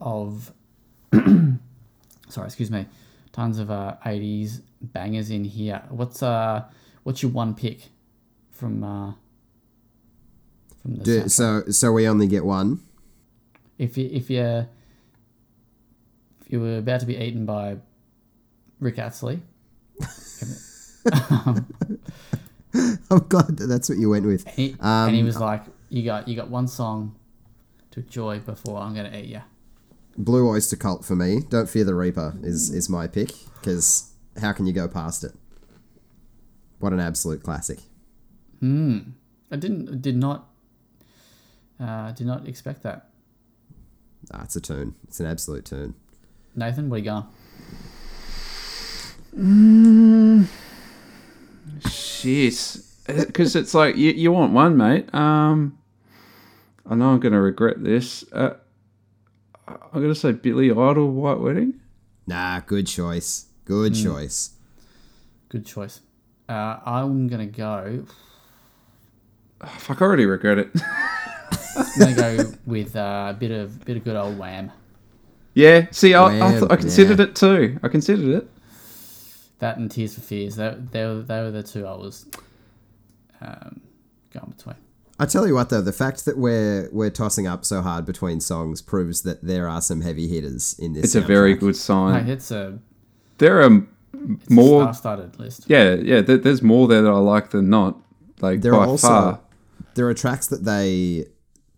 [0.01, 0.53] of,
[2.29, 2.87] sorry, excuse me,
[3.35, 5.83] tons of uh, '80s bangers in here.
[5.91, 6.65] What's uh,
[7.03, 7.91] what's your one pick
[8.51, 9.13] from uh,
[10.81, 12.81] from the Do, so so we only get one.
[13.77, 14.43] if you if you
[16.41, 17.77] if you were about to be eaten by
[18.81, 19.41] Rick Astley,
[23.11, 24.47] I'm glad that that's what you went with.
[24.47, 27.15] and he, and he Um, was like, "You got you got one song
[27.93, 29.43] to enjoy before I'm gonna eat you."
[30.17, 31.41] Blue Oyster Cult for me.
[31.49, 35.33] Don't Fear the Reaper is is my pick because how can you go past it?
[36.79, 37.79] What an absolute classic.
[38.61, 38.99] Hmm.
[39.51, 40.49] I didn't did not
[41.81, 43.09] uh, did not expect that.
[44.33, 44.95] Ah, it's a tune.
[45.07, 45.95] It's an absolute tune.
[46.57, 47.27] Nathan, where you going?
[51.89, 52.79] Shit.
[53.07, 55.13] Because it's like, you, you want one, mate.
[55.15, 55.79] Um,
[56.89, 58.25] I know I'm going to regret this.
[58.33, 58.55] Uh,
[59.67, 61.81] I'm going to say Billy Idol White Wedding.
[62.27, 63.47] Nah, good choice.
[63.65, 64.03] Good Hmm.
[64.03, 64.51] choice.
[65.49, 66.01] Good choice.
[66.49, 68.05] Uh, I'm gonna go.
[69.61, 70.69] Oh, fuck, I already regret it.
[71.77, 74.71] I'm gonna go with uh, a bit of bit of good old Wham.
[75.55, 77.25] yeah, see, I, I, th- I considered yeah.
[77.27, 77.79] it too.
[77.83, 78.49] I considered it.
[79.61, 80.57] That and Tears for Fears.
[80.57, 82.27] That they were they were the two I was
[83.41, 83.81] um,
[84.33, 84.77] going between.
[85.19, 88.41] I tell you what though, the fact that we're we're tossing up so hard between
[88.41, 91.05] songs proves that there are some heavy hitters in this.
[91.05, 92.25] It's a very good sign.
[92.27, 92.79] Hey, it's a,
[93.39, 94.83] There are it's more.
[94.83, 95.65] a star-studded list.
[95.69, 96.21] Yeah, yeah.
[96.21, 97.97] There, there's more there that I like than not.
[98.41, 99.41] Like There by are also far.
[99.95, 101.27] there are tracks that they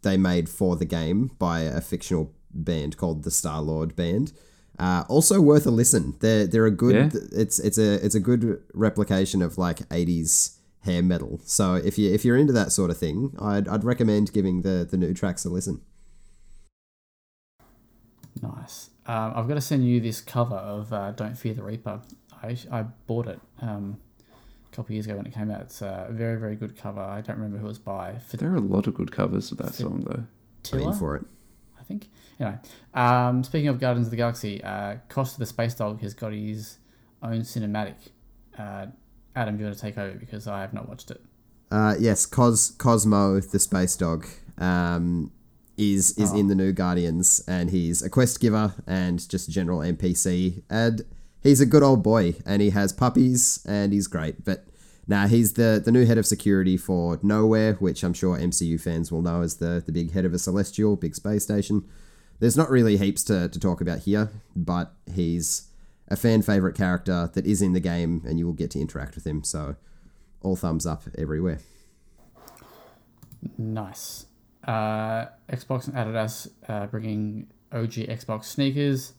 [0.02, 4.32] they made for the game by a fictional band called the Star Lord Band.
[4.78, 6.14] Uh, also worth a listen.
[6.20, 6.94] They're they're a good.
[7.12, 7.20] Yeah.
[7.32, 10.55] It's it's a it's a good replication of like '80s
[10.86, 11.40] hair metal.
[11.44, 14.86] So if you if you're into that sort of thing, I'd I'd recommend giving the
[14.90, 15.82] the new tracks a listen.
[18.42, 18.90] Nice.
[19.06, 22.00] Um, I've got to send you this cover of uh, "Don't Fear the Reaper."
[22.42, 23.98] I I bought it um,
[24.72, 25.60] a couple of years ago when it came out.
[25.62, 27.00] It's a very very good cover.
[27.00, 28.18] I don't remember who it was by.
[28.18, 30.24] For There are a lot of good covers of that song, though.
[30.72, 31.24] I'm in for it.
[31.78, 32.08] I think.
[32.38, 32.58] Anyway,
[32.94, 36.78] um, speaking of Guardians of the Galaxy, uh, Cosmo the Space Dog has got his
[37.22, 37.94] own cinematic
[38.58, 38.86] uh,
[39.36, 41.20] Adam, do you want to take over because I have not watched it?
[41.70, 44.26] Uh, yes, Cos Cosmo, the space dog,
[44.56, 45.30] um,
[45.76, 49.80] is is in the new Guardians, and he's a quest giver and just a general
[49.80, 51.02] NPC, and
[51.42, 54.42] he's a good old boy, and he has puppies, and he's great.
[54.44, 54.64] But
[55.06, 59.12] now he's the the new head of security for Nowhere, which I'm sure MCU fans
[59.12, 61.84] will know as the the big head of a celestial, big space station.
[62.38, 65.68] There's not really heaps to, to talk about here, but he's
[66.08, 69.14] a fan favorite character that is in the game, and you will get to interact
[69.14, 69.42] with him.
[69.44, 69.76] So
[70.42, 71.60] all thumbs up everywhere.
[73.58, 74.26] Nice.
[74.64, 79.12] Uh, Xbox and Adidas uh, bringing OG Xbox sneakers.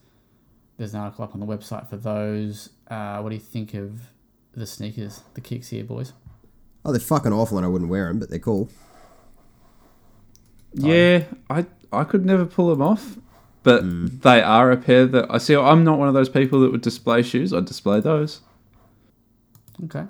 [0.77, 2.69] There's an article up on the website for those.
[2.89, 3.99] Uh, what do you think of
[4.53, 6.13] the sneakers, the kicks here, boys?
[6.85, 8.69] Oh, they're fucking awful, and I wouldn't wear them, but they're cool.
[10.73, 13.17] Yeah, I I could never pull them off,
[13.67, 15.55] but they are a pair that I see.
[15.55, 17.51] I'm not one of those people that would display shoes.
[17.53, 18.39] I display those.
[19.85, 20.05] Okay.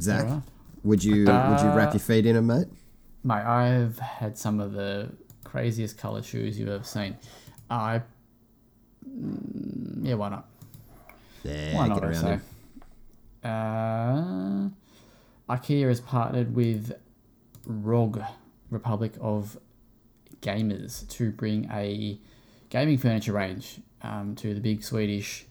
[0.00, 0.42] Zach, Alright.
[0.84, 2.68] would you would you wrap Uh, your feet in them, mate?
[3.24, 5.10] Mate, I've had some of the
[5.44, 7.16] craziest colour shoes you've ever seen.
[7.70, 8.02] I.
[9.08, 10.48] Mm, yeah, why not?
[11.42, 12.02] Yeah, Why not?
[12.02, 12.40] I around say.
[13.42, 14.72] them.
[15.48, 16.92] Uh, IKEA has partnered with
[17.66, 18.22] ROG,
[18.70, 19.56] Republic of
[20.46, 22.18] Gamers, to bring a
[22.70, 25.44] gaming furniture range um, to the big Swedish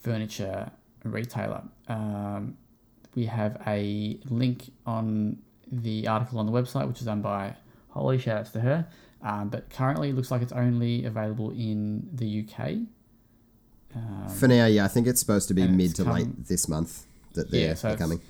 [0.00, 0.70] furniture
[1.04, 1.62] retailer.
[1.88, 2.56] Um,
[3.14, 5.38] we have a link on
[5.70, 7.56] the article on the website, which is done by
[7.90, 8.18] Holly.
[8.18, 8.86] Shout outs to her.
[9.22, 12.76] Um, but currently, it looks like it's only available in the UK.
[13.96, 16.68] Um, For now, yeah, I think it's supposed to be mid to come- late this
[16.68, 18.20] month that they're, Yeah, so they're coming.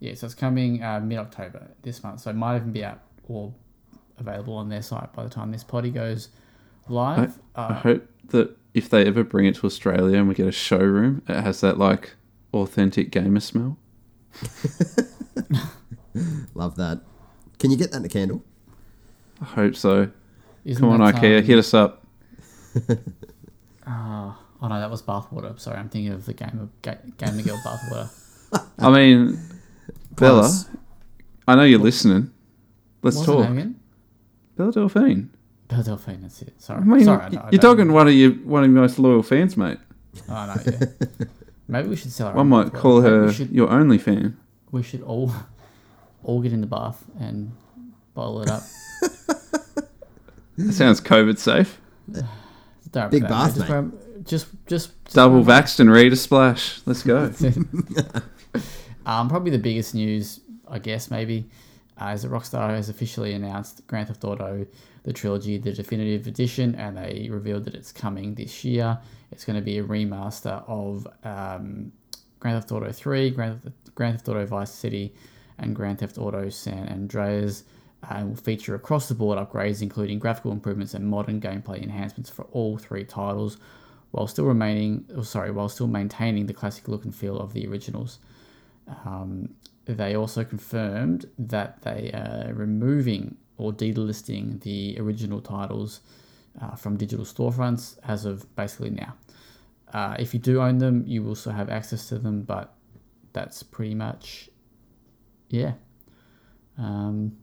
[0.00, 2.20] Yeah, so it's coming uh, mid October this month.
[2.20, 3.54] So it might even be out or
[4.18, 6.28] available on their site by the time this potty goes
[6.88, 7.38] live.
[7.54, 10.52] I Uh, hope that if they ever bring it to Australia and we get a
[10.52, 12.14] showroom, it has that like
[12.52, 13.78] authentic gamer smell.
[16.54, 17.00] Love that.
[17.58, 18.42] Can you get that in a candle?
[19.40, 20.10] I hope so.
[20.64, 22.06] isn't Come on, that, IKEA, um, hit us up.
[23.86, 25.58] ah, oh no, that was bathwater.
[25.58, 28.10] Sorry, I'm thinking of the game of Ga- Gamer Girl bathwater.
[28.78, 29.38] I mean,
[30.12, 30.50] Bella,
[31.48, 32.30] I know you're listening.
[33.02, 33.48] Let's What's the talk.
[34.58, 34.72] Name again?
[34.72, 35.30] Bella Delphine.
[35.68, 36.20] Belle Delphine.
[36.22, 36.54] That's it.
[36.60, 37.22] Sorry, I mean, sorry.
[37.22, 39.22] I, y- know- I you're don't- talking one of your one of your most loyal
[39.22, 39.78] fans, mate.
[40.28, 40.86] Oh no, yeah.
[41.68, 42.36] Maybe we should sell our.
[42.36, 42.72] I own might bathwater.
[42.74, 44.36] call Maybe her We should, your only fan.
[44.70, 45.32] we should all
[46.22, 47.52] all get in the bath and
[48.14, 48.62] bottle it up.
[50.56, 51.80] That sounds COVID safe.
[52.92, 53.68] Don't Big bath, Just, mate.
[53.70, 53.90] wear-
[54.22, 56.80] just, just, just Double wear 'em vaxxed and ready to splash.
[56.86, 57.32] Let's go.
[59.06, 61.44] Um, probably the biggest news, I guess, maybe,
[62.00, 64.66] uh, is Rockstar has officially announced Grand Theft Auto,
[65.04, 68.98] the trilogy, the definitive edition, and they revealed that it's coming this year.
[69.30, 71.92] It's going to be a remaster of um,
[72.40, 75.14] Grand Theft Auto 3, Grand Theft, Grand Theft Auto Vice City,
[75.58, 77.64] and Grand Theft Auto San Andreas.
[78.10, 82.44] And will feature across the board upgrades, including graphical improvements and modern gameplay enhancements for
[82.52, 83.56] all three titles,
[84.10, 87.66] while still remaining, oh, sorry, while still maintaining the classic look and feel of the
[87.66, 88.18] originals.
[89.06, 89.54] Um,
[89.86, 96.00] they also confirmed that they are removing or delisting the original titles
[96.60, 99.14] uh, from digital storefronts as of basically now.
[99.92, 102.74] Uh, if you do own them, you will also have access to them, but
[103.32, 104.48] that's pretty much,
[105.50, 105.74] yeah.
[106.78, 107.36] Um,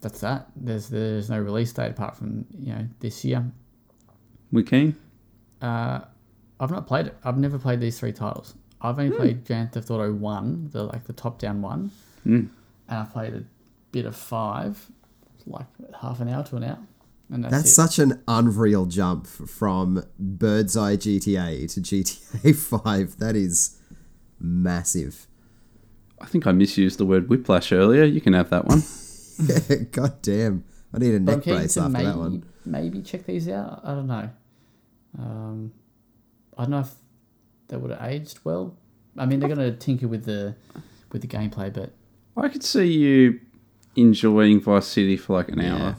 [0.00, 0.48] that's that.
[0.54, 3.50] There's there's no release date apart from you know this year.
[4.52, 4.96] We keen?
[5.62, 6.00] Uh,
[6.60, 7.16] I've not played it.
[7.24, 8.54] I've never played these three titles.
[8.84, 11.90] I've only played Grand Theft Auto One, the like the top down one,
[12.26, 12.48] Mm.
[12.88, 13.44] and I played a
[13.92, 14.90] bit of five,
[15.46, 15.66] like
[16.00, 16.78] half an hour to an hour,
[17.30, 22.54] and that's, That's such an unreal jump from Bird's Eye GTA to GTA
[22.84, 23.18] 5.
[23.18, 23.78] That is
[24.38, 25.26] massive.
[26.20, 28.04] I think I misused the word whiplash earlier.
[28.04, 28.82] You can have that one.
[29.92, 30.64] God damn.
[30.92, 32.44] I need a neck keen brace after maybe, that one.
[32.64, 33.80] maybe check these out.
[33.84, 34.30] I don't know.
[35.18, 35.72] Um,
[36.56, 36.94] I don't know if
[37.68, 38.76] they would have aged well.
[39.16, 40.54] I mean, they're going to tinker with the
[41.12, 41.92] with the gameplay, but
[42.36, 43.40] I could see you
[43.96, 45.76] enjoying Vice City for like an Yeah.
[45.76, 45.96] hour.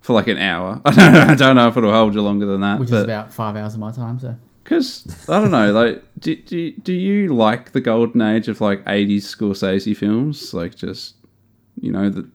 [0.00, 0.80] For like an hour.
[0.86, 2.78] I don't know, I don't know if it'll hold you longer than that.
[2.80, 4.18] which is about five hours of my time.
[4.18, 8.60] So Because I don't know, like, do, do do you like the golden age of
[8.60, 11.14] like '80s Scorsese films, like just
[11.80, 12.28] you know the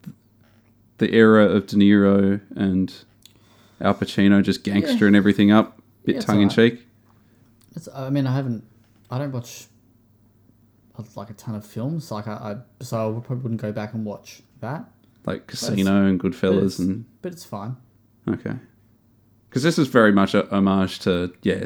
[0.99, 2.93] the era of De Niro and
[3.81, 6.85] Al Pacino just gangster and everything up, bit Yeah, tongue in cheek.
[7.75, 8.63] It's, I mean, I haven't,
[9.13, 9.67] I don't watch
[10.97, 12.11] uh, like a ton of films.
[12.11, 14.85] Like I, I so I probably wouldn't go back and watch that.
[15.25, 17.75] like Casino and But Goodfellas it's, and but it's fine.
[18.27, 18.55] okay,
[19.49, 21.65] because this is very much a homage to yeah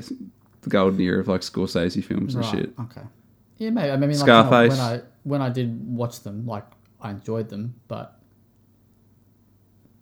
[0.62, 2.52] the golden era of like Scorsese films and Right.
[2.60, 2.74] shit.
[2.80, 3.02] Okay.
[3.58, 3.90] Yeah, maybe.
[3.92, 4.70] I mean, like, Scarface.
[4.72, 6.66] When I when I did watch them, like
[7.02, 8.20] I enjoyed them, but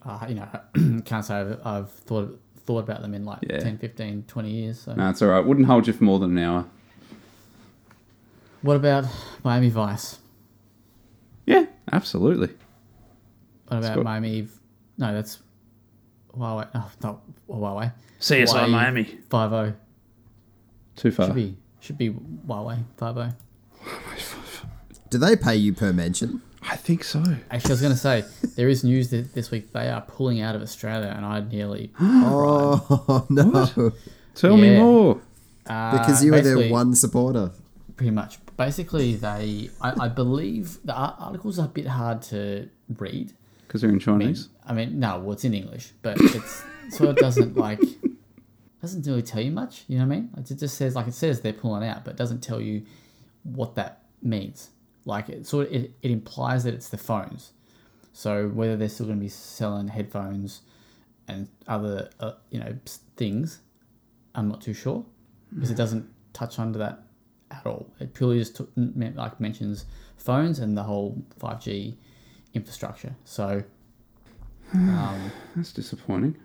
[0.04, 0.48] uh, you know,
[1.06, 3.60] can't say I've, I've thought thought about them in like Yeah.
[3.60, 4.80] 10, 15, 20 years.
[4.80, 4.96] So.
[4.96, 5.46] No, it's all right.
[5.46, 6.66] Wouldn't hold you for more than an hour.
[8.66, 9.06] What about
[9.44, 10.18] Miami Vice?
[11.46, 12.50] Yeah, absolutely.
[13.68, 14.04] What about good.
[14.04, 14.48] Miami?
[14.98, 15.38] No, that's
[16.36, 16.68] Huawei.
[16.74, 17.94] Oh, not Huawei.
[18.20, 19.04] CSI Hawaii Miami.
[19.30, 19.74] Five O.
[20.96, 21.28] Too far.
[21.28, 23.30] Should be should be Huawei Five O.
[25.12, 26.42] Do they pay you per mention?
[26.64, 27.20] I think so.
[27.52, 28.24] Actually, I was going to say
[28.56, 31.92] there is news that this week they are pulling out of Australia, and I nearly
[32.00, 33.92] Oh no!
[34.34, 35.22] Tell me more.
[35.68, 37.52] uh, Because you were their one supporter.
[37.96, 38.40] pretty much.
[38.58, 43.34] Basically, they I, I believe the articles are a bit hard to read.
[43.68, 44.50] Because they're in I mean, Chinese.
[44.66, 47.82] I mean, no, well, it's in English, but it's sort of doesn't like
[48.82, 49.84] doesn't really tell you much.
[49.88, 50.30] You know what I mean?
[50.36, 52.86] Like, It just says like it says they're pulling out, but it doesn't tell you
[53.44, 54.70] what that means.
[55.06, 57.52] Like it sort of it, it implies that it's the phones.
[58.14, 60.62] So whether they're still going to be selling headphones
[61.28, 62.78] and other uh, you know
[63.18, 63.60] things,
[64.34, 65.06] I'm not too sure
[65.54, 67.04] because it doesn't touch under that
[67.60, 67.92] at all.
[68.00, 69.86] It purely just took, like mentions
[70.18, 71.96] phones and the whole 5G
[72.54, 73.16] infrastructure.
[73.24, 73.64] So
[74.74, 76.38] um, That's disappointing.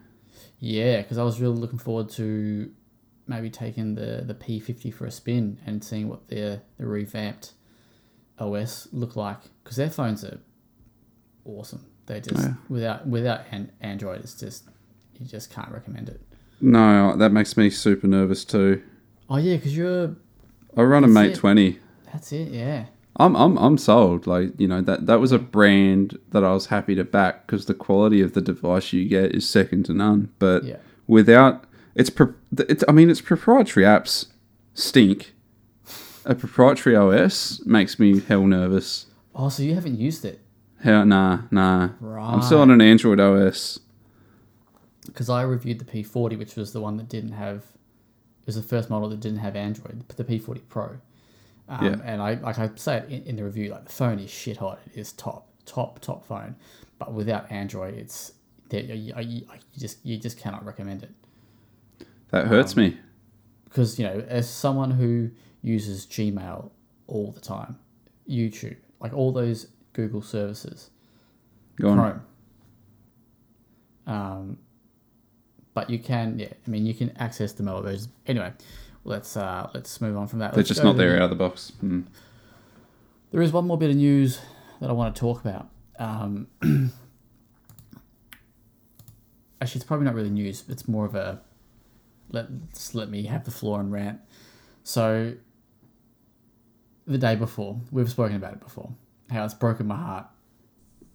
[0.59, 2.71] yeah, because I was really looking forward to
[3.27, 7.53] maybe taking the the P50 for a spin and seeing what their the revamped
[8.39, 10.39] OS look like because their phones are
[11.45, 11.87] awesome.
[12.07, 12.55] They just Yeah.
[12.69, 14.65] without without an Android, it's just
[15.19, 16.21] you just can't recommend it.
[16.61, 18.83] No, that makes me super nervous too.
[19.29, 20.17] Oh yeah, because you're
[20.77, 21.37] I run a Mate it.
[21.37, 21.79] 20.
[22.13, 22.49] that's it.
[22.49, 24.27] Yeah, I'm, I'm, I'm sold.
[24.27, 27.67] Like, you know, that, that was a brand that I was happy to back because
[27.67, 30.33] the quality of the device you get is second to none.
[30.39, 30.77] But yeah.
[31.07, 31.65] without,
[31.95, 32.11] it's,
[32.59, 34.27] it's, I mean, its proprietary apps
[34.75, 35.35] stink.
[36.25, 39.07] A proprietary OS makes me hell nervous.
[39.35, 40.41] Oh, so you haven't used it?
[40.83, 41.91] Hell, nah, nah.
[42.01, 42.33] Right.
[42.33, 43.81] I'm still on an Android OS.
[45.07, 47.65] because I reviewed the P40, which was the one that didn't have,
[48.57, 50.97] was the first model that didn't have Android, but the P40 Pro.
[51.69, 51.97] Um, Yeah.
[52.05, 54.57] And I like I say it in, in the review, like the phone is shit
[54.59, 54.81] hot.
[54.93, 56.57] It is top, top, top phone,
[56.99, 58.33] but without Android, it's
[58.71, 59.43] there- you, you,
[59.79, 61.11] just you just cannot recommend it
[62.31, 62.99] That hurts me.
[63.65, 65.31] because you know as someone who
[65.63, 66.71] uses Gmail
[67.07, 67.79] all the time,
[68.29, 70.91] YouTube, like all those Google services,
[71.81, 71.99] Go on.
[71.99, 72.21] Chrome.
[74.07, 74.59] Um,
[75.81, 76.49] but you can, yeah.
[76.67, 78.09] I mean, you can access the mobile versions.
[78.27, 78.53] Anyway,
[79.05, 80.53] let's uh, let's move on from that.
[80.53, 81.73] They're Let's just not there the- out of the box.
[81.83, 82.05] Mm.
[83.33, 84.41] There is one more bit of news
[84.81, 85.69] that I want to talk about.
[85.99, 86.49] Um,
[89.63, 90.65] actually, it's probably not really news.
[90.69, 91.41] It's more of a
[92.31, 94.21] let just let me have the floor and rant.
[94.83, 95.35] So,
[97.07, 98.91] the day before, we've spoken about it before.
[99.31, 100.27] How it's broken my heart.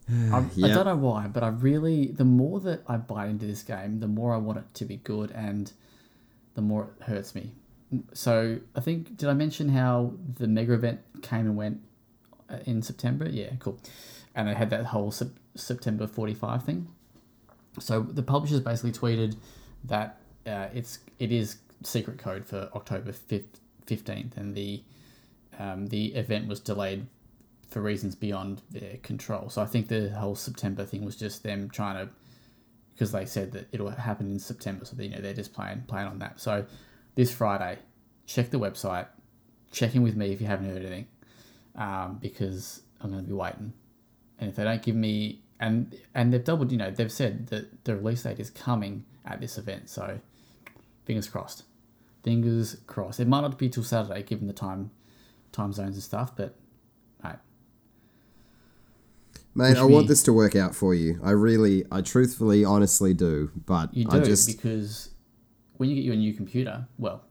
[0.32, 3.62] I, I don't know why, but I really the more that I bite into this
[3.62, 5.72] game, the more I want it to be good, and
[6.54, 7.52] the more it hurts me.
[8.12, 11.80] So I think did I mention how the mega event came and went
[12.48, 13.28] uh, in September?
[13.28, 13.78] Yeah, cool.
[14.34, 16.88] And they had that whole sep- September forty five thing.
[17.80, 19.36] So the publishers basically tweeted
[19.84, 24.82] that uh, it's it is secret code for October fifteenth, and the
[25.58, 27.06] um, the event was delayed
[27.68, 29.48] for reasons beyond their control.
[29.48, 32.12] So I think the whole September thing was just them trying to
[32.96, 36.08] because they said that it'll happen in September, so you know they're just playing playing
[36.08, 36.40] on that.
[36.40, 36.64] So
[37.14, 37.78] this Friday,
[38.26, 39.06] check the website,
[39.70, 41.06] check in with me if you haven't heard anything,
[41.74, 43.74] um, because I'm going to be waiting.
[44.38, 47.84] And if they don't give me and and they've doubled, you know, they've said that
[47.84, 50.18] the release date is coming at this event, so
[51.04, 51.64] fingers crossed.
[52.22, 53.20] Fingers crossed.
[53.20, 54.90] It might not be till Saturday, given the time
[55.52, 56.56] time zones and stuff, but
[59.56, 61.18] Mate, Wish I want this to work out for you.
[61.24, 63.50] I really, I truthfully, honestly do.
[63.64, 65.08] But You do I just, because
[65.78, 67.24] when you get you a new computer, well,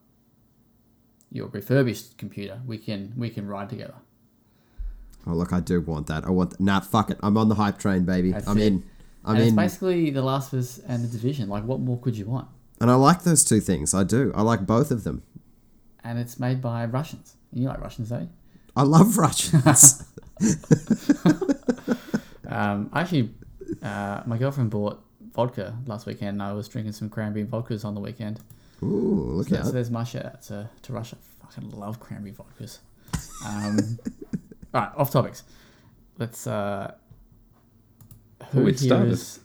[1.32, 3.94] your refurbished computer, we can we can ride together.
[5.28, 6.26] oh look, I do want that.
[6.26, 6.60] I want.
[6.60, 7.20] Nah, fuck it.
[7.22, 8.32] I'm on the hype train, baby.
[8.32, 8.66] That's I'm it.
[8.66, 8.84] in.
[9.24, 11.48] I'm and it's basically The Last of Us and the Division.
[11.48, 12.48] Like, what more could you want?
[12.82, 13.94] And I like those two things.
[13.94, 14.32] I do.
[14.36, 15.22] I like both of them.
[16.04, 17.36] And it's made by Russians.
[17.52, 18.30] And you like Russians, don't you?
[18.76, 20.04] I love Russians.
[22.56, 23.32] Um, actually,
[23.82, 25.04] uh, my girlfriend bought
[25.34, 26.30] vodka last weekend.
[26.36, 28.40] and I was drinking some cranberry vodkas on the weekend.
[28.84, 29.66] Ooh, look So, out.
[29.66, 31.18] so there's my shout out to, to Russia.
[31.42, 32.80] Fucking love cranberry vodkas.
[33.46, 34.00] Um,
[34.74, 35.44] all right, off topics.
[36.18, 36.48] Let's.
[36.48, 36.94] Uh,
[38.52, 39.10] who Well, here started.
[39.10, 39.40] has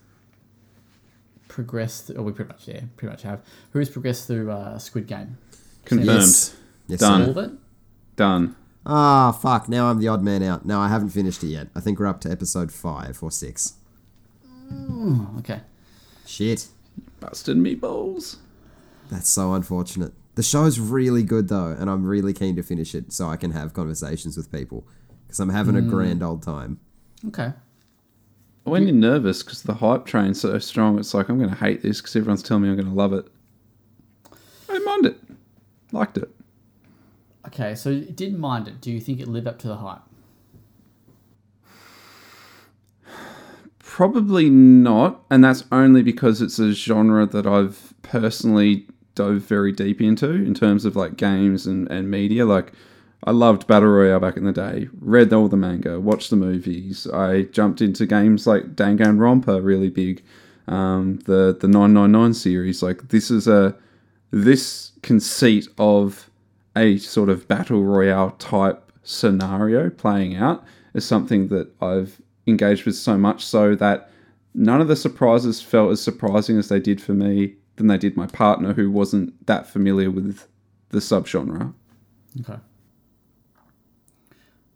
[1.49, 2.11] progressed?
[2.11, 3.41] Or we pretty much, yeah, pretty much have.
[3.73, 5.39] Who has progressed through uh, Squid Game?
[5.85, 6.09] Confirmed.
[6.21, 6.57] Yes.
[6.87, 7.23] Yes, Done.
[7.23, 7.51] All of it?
[8.17, 8.57] Done.
[8.87, 9.69] Ah, fuck.
[9.69, 10.65] Now I'm the odd man out.
[10.65, 11.69] No, I haven't finished it yet.
[11.75, 13.75] I think we're up to episode five or six.
[14.73, 15.61] Oh, okay.
[16.27, 16.69] Shit.
[17.21, 18.37] Busted meatballs.
[19.11, 20.13] That's so unfortunate.
[20.37, 23.51] The show's really good though, and I'm really keen to finish it so I can
[23.51, 24.87] have conversations with people
[25.27, 26.81] because I'm having a grand old time.
[27.29, 27.53] Okay.
[28.65, 31.83] When you're nervous because the hype train's so strong, it's like I'm going to hate
[31.83, 33.27] this because everyone's telling me I'm going to love it.
[34.69, 35.19] I didn't mind it.
[35.93, 36.31] Liked it.
[37.53, 38.81] Okay, so you didn't mind it.
[38.81, 40.03] Do you think it lived up to the hype?
[43.81, 48.87] Probably not, and that's only because it's a genre that I've personally
[49.17, 52.47] dove very deep into in terms of like games and, and media.
[52.47, 52.73] Like,
[53.25, 57.09] I loved Battle Royale back in the day, read all the manga, watched the movies.
[57.13, 60.23] I jumped into games like Danganronpa really big,
[60.69, 62.81] um, the the 999 series.
[62.81, 63.77] Like, this is a
[64.31, 66.30] this conceit of
[66.77, 70.65] a sort of battle royale type scenario playing out
[70.95, 74.11] is something that I've engaged with so much so that
[74.55, 78.17] none of the surprises felt as surprising as they did for me than they did
[78.17, 80.47] my partner who wasn't that familiar with
[80.91, 81.73] the subgenre.
[82.41, 82.59] Okay.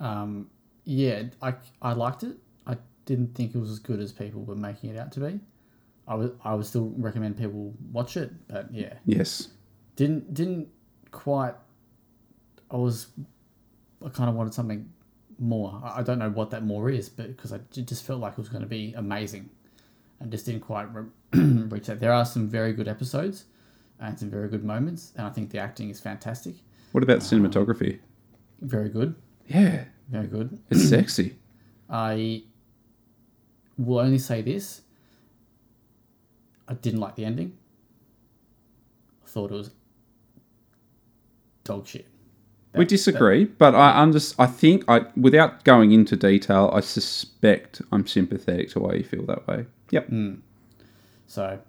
[0.01, 0.49] Um,
[0.85, 2.37] yeah, I, I liked it.
[2.67, 2.77] I
[3.07, 5.41] didn't think it was as good as people were making it out to be.
[6.07, 9.49] I would I would still recommend people watch it, but yeah, Yes.
[9.97, 10.69] didn't didn't
[11.13, 11.55] quite.
[12.75, 13.07] I was,
[14.05, 14.91] I kind of wanted something
[15.39, 15.81] more.
[15.85, 18.39] I I don't know what that more is, but because I just felt like it
[18.39, 19.49] was going to be amazing,
[20.21, 21.07] and just didn't quite re-
[21.73, 22.01] reach that.
[22.01, 23.45] There are some very good episodes,
[24.01, 26.57] and some very good moments, and I think the acting is fantastic,
[26.93, 28.01] What about uh, cinematography?
[28.61, 29.15] very good,
[29.47, 30.59] Yeah, very good.
[30.71, 31.37] it's sexy.
[31.91, 32.43] I
[33.79, 34.81] will only say this.
[36.67, 37.57] I didn't like the ending.
[39.25, 39.71] I thought it was
[41.65, 42.07] dog shit.
[42.77, 48.07] We disagree, but I under, I think I without going into detail, I suspect I'm
[48.07, 49.67] sympathetic to why you feel that way.
[49.91, 50.11] Yep.
[51.27, 51.61] So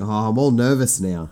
[0.00, 1.30] Oh, I'm all nervous now.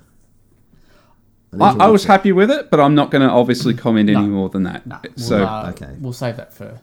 [1.52, 2.08] need I, I was it.
[2.08, 4.86] happy with it, but I'm not going to obviously comment any more than that.
[4.86, 5.96] no, so we'll, uh, okay.
[6.00, 6.80] we'll save that for.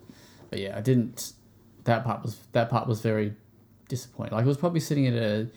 [0.50, 1.34] But yeah, I didn't.
[1.86, 3.34] That part was that part was very
[3.88, 4.36] disappointing.
[4.36, 5.48] Like it was probably sitting at a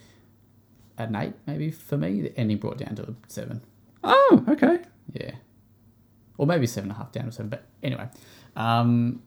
[0.98, 2.22] at an eight maybe for me.
[2.22, 3.60] The ending brought down to a seven.
[4.04, 4.78] oh, okay.
[5.12, 5.32] Yeah.
[6.42, 7.50] Or maybe seven and a half down or seven.
[7.50, 8.08] But anyway.
[8.56, 9.22] Um,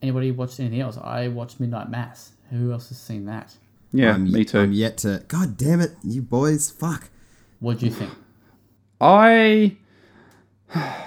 [0.00, 0.96] anybody watched anything else?
[0.96, 2.32] I watched Midnight Mass.
[2.48, 3.54] Who else has seen that?
[3.92, 4.60] Yeah, I'm, me too.
[4.60, 5.22] I'm yet to.
[5.28, 6.70] God damn it, you boys!
[6.70, 7.10] Fuck.
[7.60, 8.12] What do you think?
[8.98, 9.76] I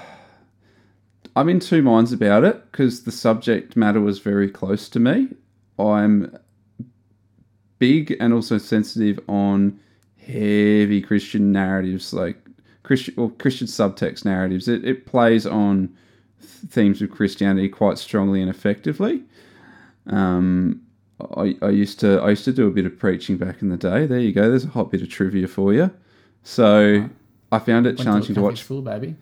[1.35, 5.29] I'm in two minds about it because the subject matter was very close to me.
[5.79, 6.37] I'm
[7.79, 9.79] big and also sensitive on
[10.23, 12.46] heavy Christian narratives, like
[12.87, 14.69] Christian or Christian subtext narratives.
[14.69, 15.93] It, it plays on
[16.39, 19.23] themes of Christianity quite strongly and effectively.
[20.07, 20.81] Um,
[21.35, 23.75] I, I used to I used to do a bit of preaching back in the
[23.75, 24.05] day.
[24.05, 24.49] There you go.
[24.49, 25.91] There's a hot bit of trivia for you.
[26.43, 27.09] So
[27.51, 28.63] I found it Went challenging to, to watch.
[28.63, 29.15] School, baby.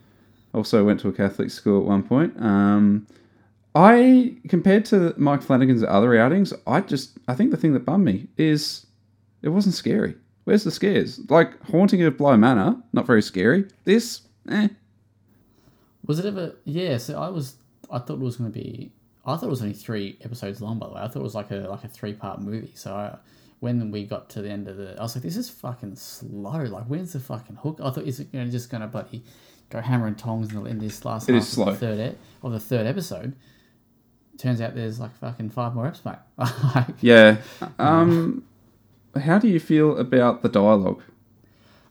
[0.54, 2.40] Also went to a Catholic school at one point.
[2.40, 3.08] Um,
[3.74, 8.06] I compared to Mike Flanagan's other outings, I just I think the thing that bummed
[8.06, 8.86] me is
[9.42, 10.16] it wasn't scary.
[10.46, 11.20] Where's the scares?
[11.30, 13.66] Like Haunting of Bly Manor, not very scary.
[13.84, 14.70] This, eh.
[16.06, 16.56] Was it ever?
[16.64, 16.98] Yeah.
[16.98, 17.56] So I was.
[17.92, 18.92] I thought it was going to be.
[19.26, 20.78] I thought it was only three episodes long.
[20.80, 22.72] By the way, I thought it was like a like a three part movie.
[22.76, 23.18] So I,
[23.60, 26.52] when we got to the end of the, I was like, this is fucking slow.
[26.64, 27.80] Like, when's the fucking hook?
[27.84, 29.24] I thought is it you know, just going to bloody
[29.72, 31.66] go hammer and tongs in, the, in this last It is of slow.
[31.72, 33.36] the third e- of the third episode.
[34.38, 36.18] Turns out there's like fucking five more episodes.
[36.76, 37.38] Like, Yeah.
[37.80, 38.44] Um,
[39.18, 41.02] how do you feel about the dialogue?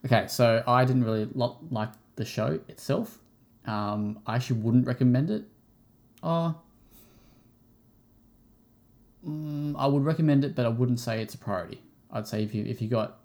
[0.05, 3.19] Okay, so I didn't really lo- like the show itself.
[3.67, 5.45] Um, I actually wouldn't recommend it.
[6.23, 6.55] Oh,
[9.27, 11.81] mm, I would recommend it, but I wouldn't say it's a priority.
[12.13, 13.19] I'd say if you if you got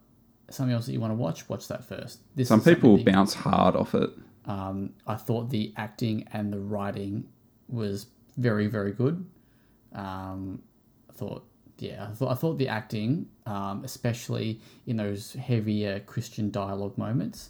[0.50, 2.20] something else that you want to watch, watch that first.
[2.36, 4.10] This Some people bounce hard off it.
[4.46, 7.28] um, I thought the acting and the writing
[7.68, 9.24] was very, very good.
[9.94, 10.62] Um,
[11.10, 11.46] I thought,
[11.82, 17.50] yeah, I thought, I thought the acting, um, especially in those heavier Christian dialogue moments,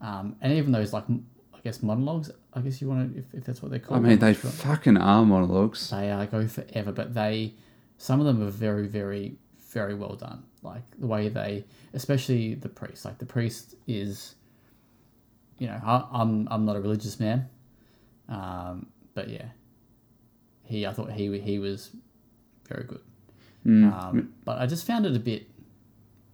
[0.00, 2.30] um, and even those like, I guess monologues.
[2.54, 4.02] I guess you want to, if, if that's what they're I called.
[4.02, 4.50] mean, I'm they sure.
[4.50, 5.90] fucking are monologues.
[5.90, 7.54] They uh, go forever, but they
[7.98, 9.36] some of them are very, very,
[9.70, 10.44] very well done.
[10.62, 11.64] Like the way they,
[11.94, 13.04] especially the priest.
[13.04, 14.34] Like the priest is,
[15.58, 17.48] you know, I, I'm I'm not a religious man,
[18.28, 19.46] um, but yeah,
[20.64, 21.90] he I thought he he was
[22.68, 23.00] very good.
[23.68, 25.46] Um, but I just found it a bit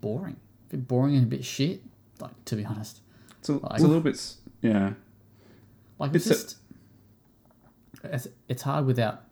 [0.01, 0.37] boring,
[0.69, 1.83] a bit boring and a bit shit.
[2.21, 3.01] Like to be honest,
[3.41, 4.35] It's a, it's a little bit.
[4.63, 4.93] Yeah.
[5.99, 6.57] Like it's, It's a- just
[8.05, 9.25] it's, it's hard without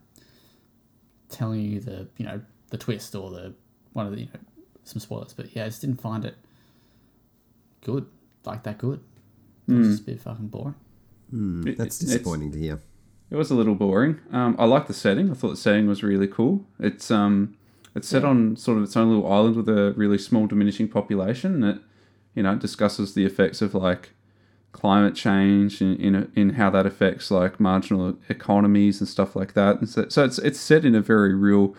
[1.29, 2.41] telling you the you know
[2.71, 3.55] the twist or the
[3.93, 4.41] one of the you know
[4.85, 5.33] some spoilers.
[5.33, 6.35] But yeah, I just didn't find it
[7.83, 8.07] good
[8.45, 9.01] like that good.
[9.69, 10.75] It was just a bit fucking boring.
[11.67, 12.81] It- That's disappointing to hear.
[13.31, 14.19] It was a little boring.
[14.33, 15.31] Um, I like the setting.
[15.31, 16.67] I thought the setting was really cool.
[16.79, 17.57] It's um,
[17.95, 21.61] it's set on sort of its own little island with a really small diminishing population.
[21.61, 21.81] That
[22.35, 24.11] you know discusses the effects of like
[24.73, 29.79] climate change and in in how that affects like marginal economies and stuff like that.
[29.79, 31.75] And so, so it's it's set in a very real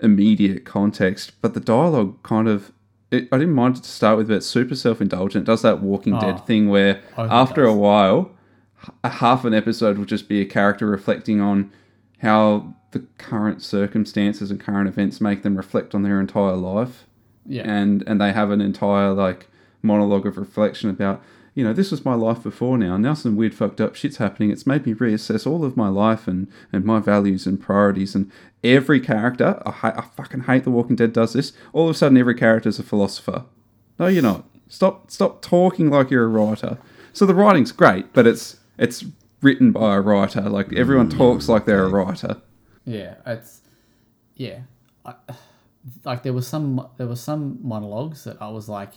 [0.00, 1.32] immediate context.
[1.40, 2.72] But the dialogue kind of
[3.10, 5.44] it, I didn't mind it to start with, but it's super self indulgent.
[5.44, 6.20] It does that Walking Oh.
[6.20, 8.32] Dead thing where after a while,
[8.84, 11.72] h- a half an episode will just be a character reflecting on
[12.18, 17.04] how the current circumstances and current events make them reflect on their entire life.
[17.46, 19.48] Yeah, and and they have an entire like
[19.82, 21.22] monologue of reflection about
[21.54, 22.96] you know this was my life before now.
[22.96, 24.50] Now some weird fucked up shit's happening.
[24.50, 28.14] It's made me reassess all of my life and and my values and priorities.
[28.14, 28.30] And
[28.64, 31.98] every character I, ha- I fucking hate the walking dead does this all of a
[31.98, 33.44] sudden every character is a philosopher.
[33.98, 34.44] No you're not.
[34.68, 36.78] Stop stop talking like you're a writer.
[37.12, 39.04] So the writing's great but it's it's
[39.40, 40.42] written by a writer.
[40.42, 42.40] Like everyone talks like they're a writer
[42.88, 43.60] yeah, it's
[44.34, 44.60] yeah.
[45.04, 45.14] I,
[46.04, 48.92] like there was some there was some monologues that I was like,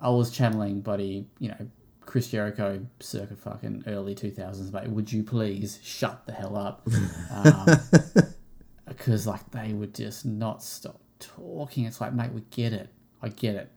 [0.00, 1.26] I was channeling, buddy.
[1.38, 1.68] You know,
[2.00, 4.72] Chris Jericho, circa fucking early two thousands.
[4.72, 6.88] Mate, would you please shut the hell up?
[7.30, 7.66] Um,
[8.88, 11.84] because like they would just not stop talking.
[11.84, 12.88] It's like, mate, we get it.
[13.20, 13.70] I get it.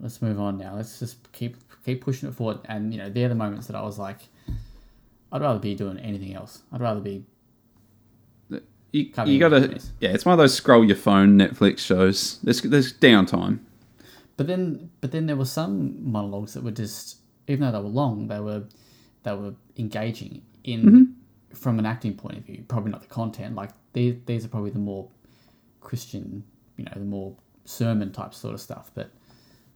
[0.00, 0.76] Let's move on now.
[0.76, 2.60] Let's just keep keep pushing it forward.
[2.64, 4.20] And you know, they're the moments that I was like,
[5.30, 6.62] I'd rather be doing anything else.
[6.72, 7.24] I'd rather be
[8.92, 12.92] you, you gotta yeah it's one of those scroll your phone netflix shows there's there's
[12.92, 13.58] downtime
[14.36, 17.94] But then, but then there were some monologues that were just, even though they were
[18.02, 18.64] long, they were,
[19.24, 21.14] they were engaging in
[21.54, 22.64] from an acting point of view.
[22.66, 23.54] Probably not the content.
[23.54, 25.06] Like these, these are probably the more
[25.80, 26.42] Christian,
[26.76, 27.36] you know, the more
[27.66, 28.90] sermon type sort of stuff.
[28.94, 29.10] But,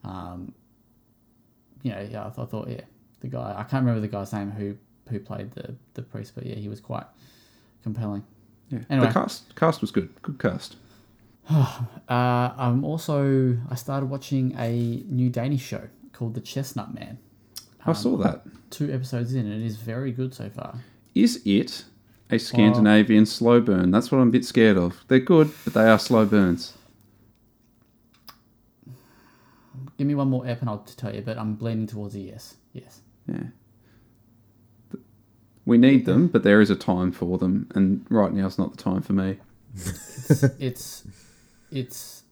[0.04, 0.54] um,
[1.82, 2.80] you know, yeah, I, th- I thought, yeah,
[3.20, 4.76] the guy, I can't remember the guy's name who
[5.10, 7.06] who played the the priest, but yeah, he was quite
[7.82, 8.24] compelling.
[8.70, 9.06] Yeah Anyway.
[9.08, 10.76] the cast cast was good good cast
[12.08, 17.18] Uh, I'm also I started watching a new Danish show called The Chestnut Man.
[17.84, 20.78] i saw that Two episodes in, and it is very good so far.
[21.14, 21.84] is it
[22.30, 25.88] a scandinavian slow burn that's what i'm a bit scared of they're good but they
[25.88, 26.72] are slow burns
[29.98, 32.56] Give me one more ep and I'll tell you, but I'm bleeding towards a yes.
[32.74, 33.00] Yes.
[33.26, 33.44] yeah
[35.66, 38.76] we need them but there is a time for them and right now is not
[38.76, 39.36] the time for me
[40.58, 41.04] it's
[41.70, 42.22] it's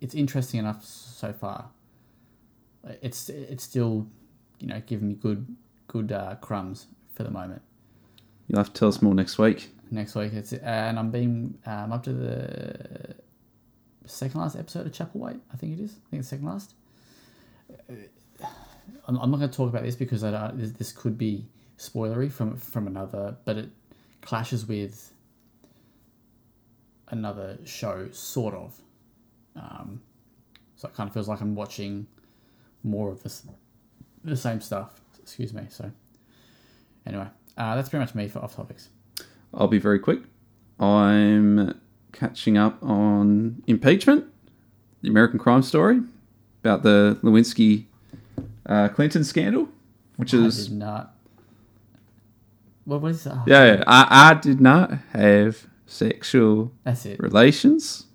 [0.00, 1.70] it's interesting enough so far.
[3.02, 4.06] It's it's still
[4.60, 5.56] you know giving me good
[5.88, 7.62] good uh, crumbs for the moment.
[8.46, 11.92] you'll have to tell us more next week Next week it's and I'm being um,
[11.92, 13.14] up to the
[14.04, 15.40] second last episode of Chapelwaite.
[15.52, 15.92] I think it is.
[15.92, 16.74] I think it's second last.
[17.90, 17.94] Uh,
[19.06, 21.46] I'm, I'm not going to talk about this because I don't, this, this could be
[21.78, 23.70] spoilery from from another, but it
[24.20, 25.12] clashes with
[27.08, 28.80] another show, sort of.
[29.56, 30.02] Um,
[30.76, 32.06] so it kind of feels like I'm watching
[32.84, 33.44] more of this,
[34.24, 35.00] the same stuff.
[35.20, 35.66] Excuse me.
[35.68, 35.90] So
[37.06, 37.26] anyway,
[37.56, 38.88] uh, that's pretty much me for off topics.
[39.54, 40.20] I'll be very quick.
[40.78, 41.80] I'm
[42.12, 44.26] catching up on impeachment,
[45.02, 46.00] the American crime story
[46.62, 47.86] about the Lewinsky
[48.66, 49.68] uh, Clinton scandal,
[50.16, 51.14] which I is not.
[52.88, 53.44] What was that?
[53.46, 57.20] yeah, yeah, I, I did not have sexual That's it.
[57.20, 58.06] relations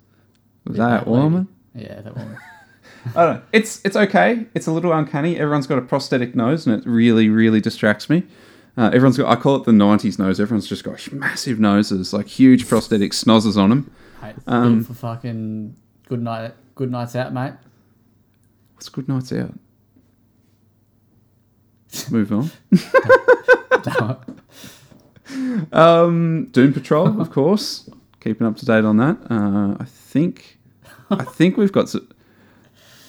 [0.65, 1.11] with that lady.
[1.11, 1.47] woman.
[1.75, 2.37] Yeah, that woman.
[3.15, 3.41] I don't know.
[3.51, 4.47] It's it's okay.
[4.55, 5.37] It's a little uncanny.
[5.37, 8.23] Everyone's got a prosthetic nose, and it really really distracts me.
[8.75, 9.29] Uh, everyone's got.
[9.29, 10.39] I call it the '90s nose.
[10.39, 13.91] Everyone's just got massive noses, like huge prosthetic snozzes on them.
[14.23, 15.75] Mate, Um, for fucking
[16.07, 16.53] good night.
[16.73, 17.53] Good nights out, mate.
[18.73, 19.53] What's good nights out?
[22.09, 22.49] Move on.
[25.71, 27.89] Um, Doom Patrol, of course.
[28.19, 29.17] Keeping up to date on that.
[29.29, 30.57] Uh, I think,
[31.09, 31.89] I think we've got.
[31.89, 32.07] Some,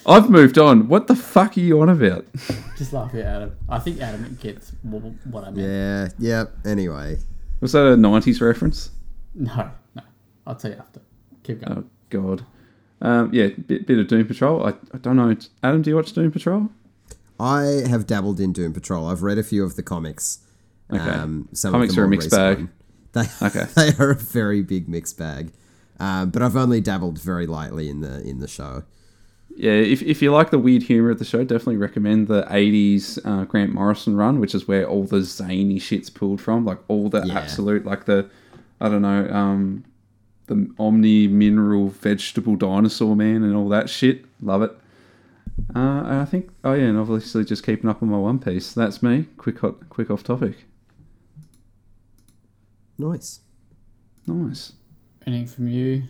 [0.06, 0.88] I've moved on.
[0.88, 2.26] What the fuck are you on about?
[2.76, 3.56] Just laugh at Adam.
[3.68, 5.56] I think Adam gets what I meant.
[5.58, 6.54] Yeah, yep.
[6.66, 7.18] Anyway,
[7.60, 8.90] Was that a '90s reference?
[9.34, 10.02] No, no.
[10.46, 11.00] I'll tell you after.
[11.44, 11.78] Keep going.
[11.78, 12.44] Oh God.
[13.00, 14.64] Um, yeah, bit bit of Doom Patrol.
[14.66, 15.34] I, I don't know.
[15.62, 16.68] Adam, do you watch Doom Patrol?
[17.38, 19.08] I have dabbled in Doom Patrol.
[19.08, 20.38] I've read a few of the comics.
[20.92, 21.00] Okay.
[21.02, 22.58] Um, some Comics of are a mixed bag.
[22.58, 22.70] one.
[23.12, 23.64] They, Okay.
[23.76, 25.52] they are a very big mixed bag.
[26.00, 28.82] Um, but I've only dabbled very lightly in the in the show.
[29.56, 33.20] Yeah, if, if you like the weird humor of the show, definitely recommend the 80s
[33.24, 36.64] uh, Grant Morrison run, which is where all the zany shit's pulled from.
[36.64, 37.38] Like all the Yeah.
[37.38, 38.28] absolute, like the,
[38.80, 39.84] I don't know, um,
[40.48, 44.24] the Omni Mineral Vegetable Dinosaur Man and all that shit.
[44.42, 44.72] Love it.
[45.76, 48.72] Uh, I think, oh yeah, and obviously just keeping up on my One Piece.
[48.72, 49.26] That's me.
[49.36, 50.64] Quick, hot, quick off topic.
[52.98, 53.40] Nice.
[54.26, 54.72] Nice.
[55.26, 56.04] Anything from you,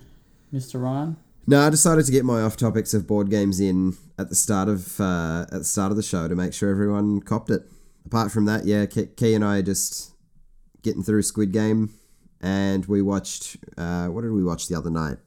[0.53, 0.83] Mr.
[0.83, 1.17] Ryan?
[1.47, 4.69] No, I decided to get my off topics of board games in at the start
[4.69, 7.63] of uh, at the start of the show to make sure everyone copped it.
[8.07, 10.15] Apart from that, yeah, Key, and I are just
[10.83, 11.91] getting through Squid Game,
[12.41, 13.57] and we watched.
[13.77, 15.19] Uh, what did we watch the other night?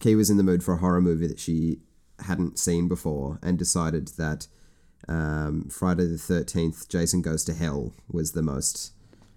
[0.00, 1.78] Key was in the mood for a horror movie that she
[2.20, 4.46] hadn't seen before, and decided that
[5.08, 8.92] um, Friday the Thirteenth, Jason Goes to Hell was the most.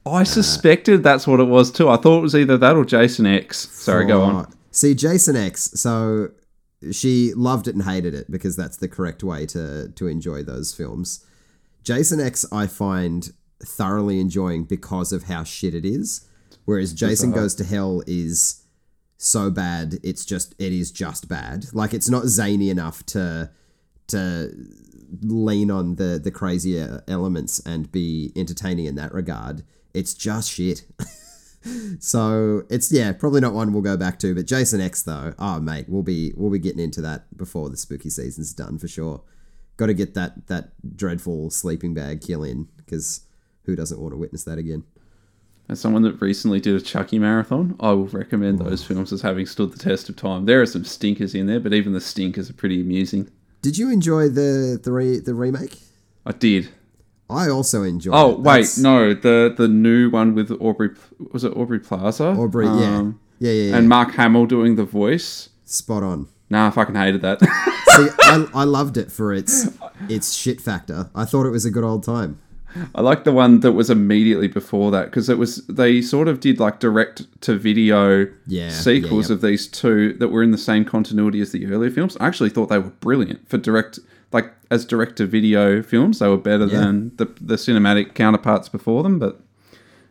[0.06, 1.90] I uh, suspected that's what it was too.
[1.90, 3.70] I thought it was either that or Jason X.
[3.70, 4.54] Sorry, go on.
[4.72, 5.72] See, Jason X.
[5.74, 6.30] So
[6.92, 10.74] she loved it and hated it because that's the correct way to to enjoy those
[10.74, 11.26] films.
[11.84, 13.32] Jason X, I find
[13.64, 16.28] thoroughly enjoying because of how shit it is,
[16.66, 18.64] whereas Jason Goes to Hell is
[19.18, 20.00] so bad.
[20.04, 21.66] It's just it is just bad.
[21.74, 23.50] Like it's not zany enough to
[24.08, 24.52] to
[25.22, 29.64] lean on the the crazier elements and be entertaining in that regard.
[29.96, 30.84] It's just shit.
[32.00, 34.36] So it's yeah, probably not one we'll go back to.
[34.36, 37.78] But Jason X though, oh mate, we'll be we'll be getting into that before the
[37.78, 39.22] spooky season's done for sure.
[39.78, 43.22] Got to get that that dreadful sleeping bag kill in because
[43.64, 44.84] who doesn't want to witness that again?
[45.68, 48.88] As someone that recently did a Chucky marathon, I will recommend those mm.
[48.88, 50.46] films as having stood the test of time.
[50.46, 53.32] There are some stinkers in there, but even the stinkers are pretty amusing.
[53.64, 55.80] Did you enjoy the the re, the remake?
[56.24, 56.70] I did.
[57.30, 58.12] I also enjoy.
[58.14, 58.40] Oh it.
[58.40, 60.90] wait, That's- no, the the new one with Aubrey
[61.32, 62.28] was it Aubrey Plaza?
[62.30, 62.98] Aubrey, yeah.
[62.98, 65.50] Um, yeah, yeah, yeah, And Mark Hamill doing the voice.
[65.66, 66.28] spot on.
[66.50, 67.40] Nah, I fucking hated that.
[67.96, 69.68] See, I, I loved it for its
[70.08, 71.10] its shit factor.
[71.16, 72.40] I thought it was a good old time.
[72.94, 76.42] I like the one that was immediately before that because it was they sort of
[76.42, 80.58] did like direct to video Yeah, sequels yeah, of these two that were in the
[80.58, 82.18] same continuity as the earlier films.
[82.20, 84.00] I actually thought they were brilliant for direct
[84.36, 86.20] like as direct to video films.
[86.20, 86.82] They were better Yeah.
[86.82, 89.18] than the the cinematic counterparts before them.
[89.18, 89.42] But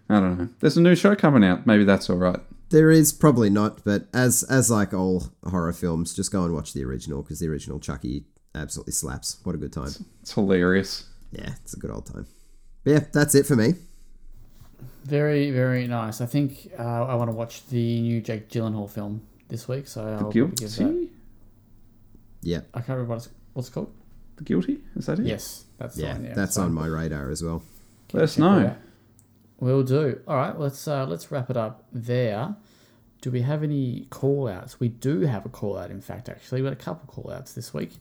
[0.08, 0.48] I don't know.
[0.60, 1.66] There's a new show coming out.
[1.66, 2.40] Maybe that's all right.
[2.70, 6.72] There is probably not, but as as like all horror films, just go and watch
[6.72, 8.24] the original because the original Chucky
[8.54, 9.36] absolutely slaps.
[9.44, 9.92] What a good time!
[10.22, 11.06] It's hilarious.
[11.30, 12.26] Yeah, it's a good old time.
[12.82, 13.74] But yeah, that's it for me.
[15.04, 16.20] Very, very nice.
[16.20, 20.00] I think uh, I want to watch the new Jake Gyllenhaal film this week, so
[20.06, 20.60] I'll give that.
[20.60, 21.10] Guilty.
[22.42, 23.92] Yeah, I can't remember what it's, what's it called.
[24.36, 24.80] The guilty.
[24.96, 25.26] Is that it?
[25.26, 26.24] Yes, that's yeah, one.
[26.24, 27.62] Yeah, that's so on my radar as well.
[28.12, 28.66] Let us know.
[28.66, 28.76] out.
[29.60, 30.20] Will do.
[30.26, 32.54] All right, let's uh, let's wrap it up there.
[33.20, 34.78] Do we have any call outs?
[34.78, 36.60] We do have a call out, in fact, actually.
[36.60, 37.92] We had a couple call outs this week.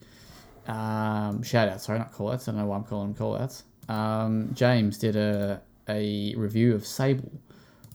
[0.68, 2.48] Um, shout outs, sorry, not call outs.
[2.48, 3.64] I don't know why I'm calling them call outs.
[3.88, 7.32] Um, James did a, a review of Sable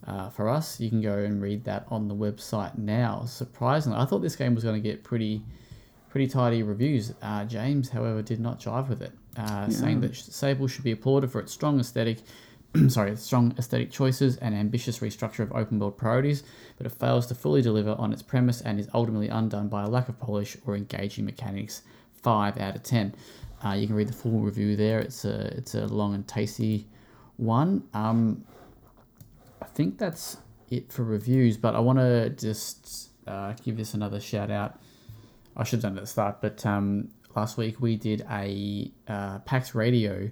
[0.06, 0.80] uh, for us.
[0.80, 3.24] You can go and read that on the website now.
[3.26, 5.42] Surprisingly, I thought this game was going to get pretty
[6.18, 7.14] pretty tidy reviews.
[7.22, 11.30] Uh, James, however, did not jive with it, uh, saying that Sable should be applauded
[11.30, 12.18] for its strong aesthetic,
[12.88, 16.42] sorry, strong aesthetic choices and ambitious restructure of open world priorities,
[16.76, 19.88] but it fails to fully deliver on its premise and is ultimately undone by a
[19.88, 21.82] lack of polish or engaging mechanics.
[22.20, 23.14] Five out of ten.
[23.64, 24.98] Uh, you can read the full review there.
[24.98, 26.88] It's a it's a long and tasty
[27.36, 27.84] one.
[27.94, 28.44] Um,
[29.62, 30.38] I think that's
[30.68, 34.80] it for reviews, but I want to just uh, give this another shout out.
[35.58, 38.92] I should have done it at the start, but um, last week we did a
[39.08, 40.30] uh, PAX Radio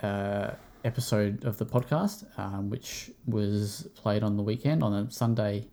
[0.00, 0.52] uh,
[0.84, 5.66] episode of the podcast, um, which was played on the weekend on a Sunday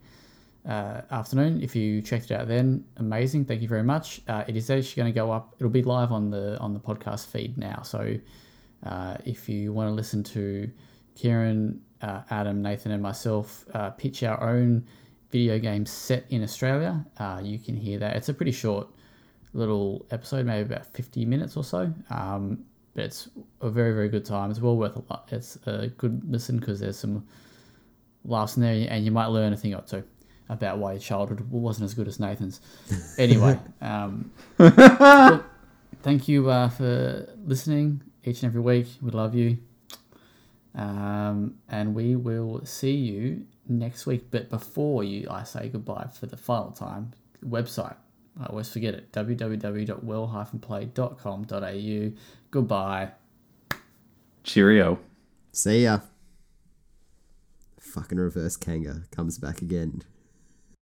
[0.67, 1.61] uh, afternoon.
[1.61, 3.45] If you checked it out then, amazing.
[3.45, 4.21] Thank you very much.
[4.27, 5.53] Uh, it is actually going to go up.
[5.59, 7.83] It'll be live on the on the podcast feed now.
[7.83, 8.17] So
[8.83, 10.71] uh, if you want to listen to
[11.13, 13.63] Kieran, uh, Adam, Nathan, and myself
[13.99, 14.87] pitch our own
[15.31, 18.15] video game set in Australia, uh, you can hear that.
[18.15, 18.87] It's a pretty short
[19.53, 21.93] little episode, maybe about 50 minutes or so.
[22.09, 23.29] Um, but it's
[23.61, 24.51] a very, very good time.
[24.51, 25.29] It's well worth a lot.
[25.31, 27.25] It's a good listen because there's some
[28.23, 30.03] laughs in there and you might learn a thing or two
[30.49, 32.61] about why your childhood wasn't as good as Nathan's.
[33.17, 35.45] Anyway, um, look,
[36.03, 38.87] thank you uh, for listening each and every week.
[39.01, 39.57] We love you.
[40.75, 44.31] Um, and we will see you next week.
[44.31, 47.11] But before you, I say goodbye for the final time.
[47.43, 47.97] Website.
[48.39, 49.11] I always forget it.
[49.11, 52.11] www.well-play.com.au.
[52.51, 53.11] Goodbye.
[54.43, 54.99] Cheerio.
[55.51, 55.99] See ya.
[57.79, 60.01] Fucking reverse Kanga comes back again.